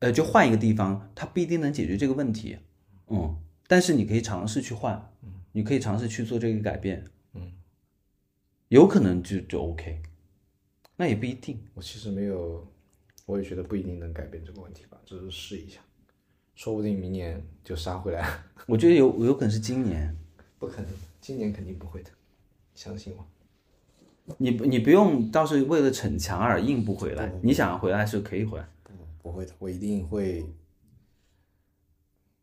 [0.00, 2.58] 呃，就换一个地方，它不一定能解决这个问题，
[3.08, 5.10] 嗯，但是你可以尝试去换，
[5.52, 7.52] 你可以尝试去做这个改变，嗯，
[8.68, 10.02] 有可能就就 OK，
[10.98, 11.58] 那也不一定。
[11.72, 12.66] 我其实没有。
[13.26, 15.80] 我也觉得不一定能改变这个问题吧，只是试一下，
[16.54, 18.26] 说不定明年就杀回来。
[18.66, 20.16] 我觉得有有可能是今年，
[20.58, 20.86] 不可能，
[21.20, 22.08] 今年肯定不会的，
[22.74, 23.26] 相信我。
[24.38, 28.66] 你你不用倒是为了逞强而硬不回来，你想回来是可以回来。
[28.82, 28.92] 不
[29.24, 30.46] 不会的，我一定会，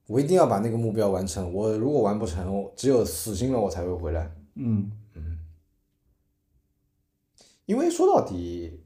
[0.05, 1.51] 我一定要把那个目标完成。
[1.51, 4.31] 我如果完不成，只有死心了我才会回来。
[4.53, 4.91] 嗯嗯，
[7.66, 8.82] 因为说到底。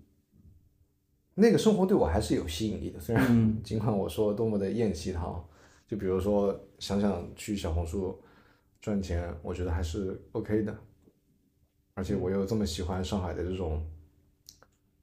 [1.42, 3.24] 那个生活对我还是有吸引力的，虽然
[3.64, 5.42] 尽管我说多么的厌弃它，
[5.88, 8.22] 就比如说想想去小红书
[8.82, 10.78] 赚钱，我觉得还是 OK 的。
[11.94, 13.90] 而且我又这么喜欢上海的这种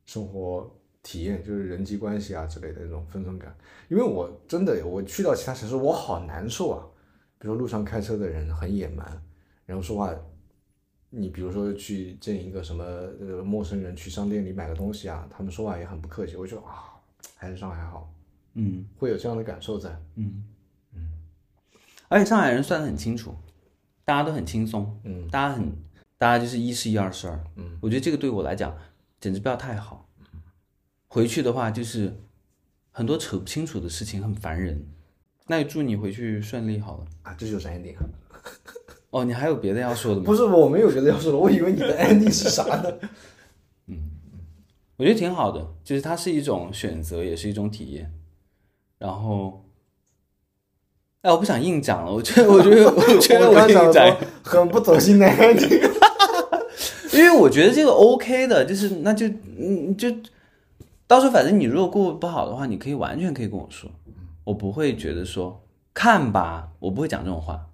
[0.05, 0.70] 生活
[1.03, 3.57] 体验，就是人际关系啊之类的那种分寸感。
[3.89, 6.87] 因为我真的我去到其他城市，我好难受啊。
[7.39, 9.22] 比如说路上开车的人很野蛮，
[9.64, 10.14] 然后说话，
[11.18, 16.36] 你比如说去见一个什么呃陌生人，去商店里买个东西啊，他们说话也很不客气。
[16.36, 16.92] 我就觉得啊，
[17.36, 18.12] 还是上海好，
[18.52, 19.90] 嗯会有这样的感受在。
[20.16, 20.44] 嗯
[20.94, 21.12] 嗯，
[22.08, 23.34] 而且上海人算得很清楚，
[24.04, 25.72] 大家都很轻松，嗯大家很
[26.18, 27.44] 大家就是一是一，二是二。
[27.54, 28.76] 嗯，我觉得这个对我来讲
[29.18, 30.06] 简直不要太好。
[31.08, 32.14] 回去的话就是
[32.90, 34.86] 很多扯不清楚的事情，很烦人。
[35.46, 37.06] 那就祝你回去顺利好了。
[37.22, 38.04] 啊，这就是 ending 啊。
[39.16, 40.24] 哦，你还有别的要说的吗？
[40.26, 42.92] 不是，我没有别的要说的，我以为你的 ending 是啥呢？
[43.86, 43.96] 嗯
[44.98, 48.12] 我觉得挺好的，就是它是一种选择，也是一种体验。
[48.98, 49.64] 然后，
[51.22, 55.90] 哎，我不想硬讲了，我觉得，我觉得，我觉得我硬讲，很不走心的 ending。
[57.16, 59.26] 因为我觉得这个 OK 的，就是那就
[59.58, 60.10] 嗯就
[61.06, 63.90] 到时候反正你如果过不好的话，你可以完全可以跟我说，
[64.44, 65.62] 我不会觉得说
[65.94, 67.66] 看吧，我不会讲这种话，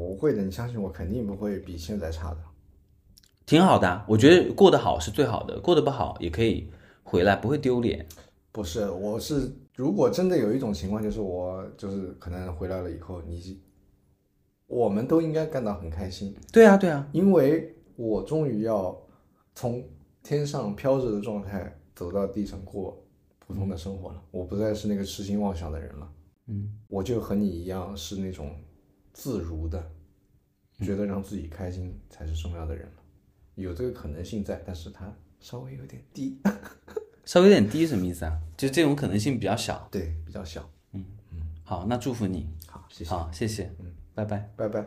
[0.00, 2.38] 不会的，你相信我，肯定不会比现在差的。
[3.44, 6.70] 挺好的啊、我觉得过得好是最好的，过得不好也可以
[7.02, 8.06] 回来，不会丢脸。
[8.50, 13.60] 不是，我是如果真的有一种情况，就是我就是可能回来了以后，你
[14.66, 18.96] 我们都应该感到很开心，对啊，对啊，因为我终于要
[19.54, 19.84] 从
[20.22, 23.04] 天上飘着的状态走到地上过
[23.38, 26.10] 普通的生活了，我不再是那个痴心妄想的人了。
[26.46, 28.50] 嗯，我就和你一样是那种
[29.20, 29.92] 自如的，
[30.78, 33.02] 觉得让自己开心才是重要的人了。
[33.54, 36.40] 有这个可能性在，但是它稍微有点低，
[37.26, 38.40] 稍微有点低什么意思啊？
[38.56, 39.86] 就这种可能性比较小。
[39.90, 40.66] 对，比较小。
[40.92, 42.48] 嗯嗯好，那祝福你。
[42.66, 43.70] 好，谢谢，好，谢谢。
[43.80, 44.50] 嗯，拜拜。
[44.56, 44.86] 拜拜。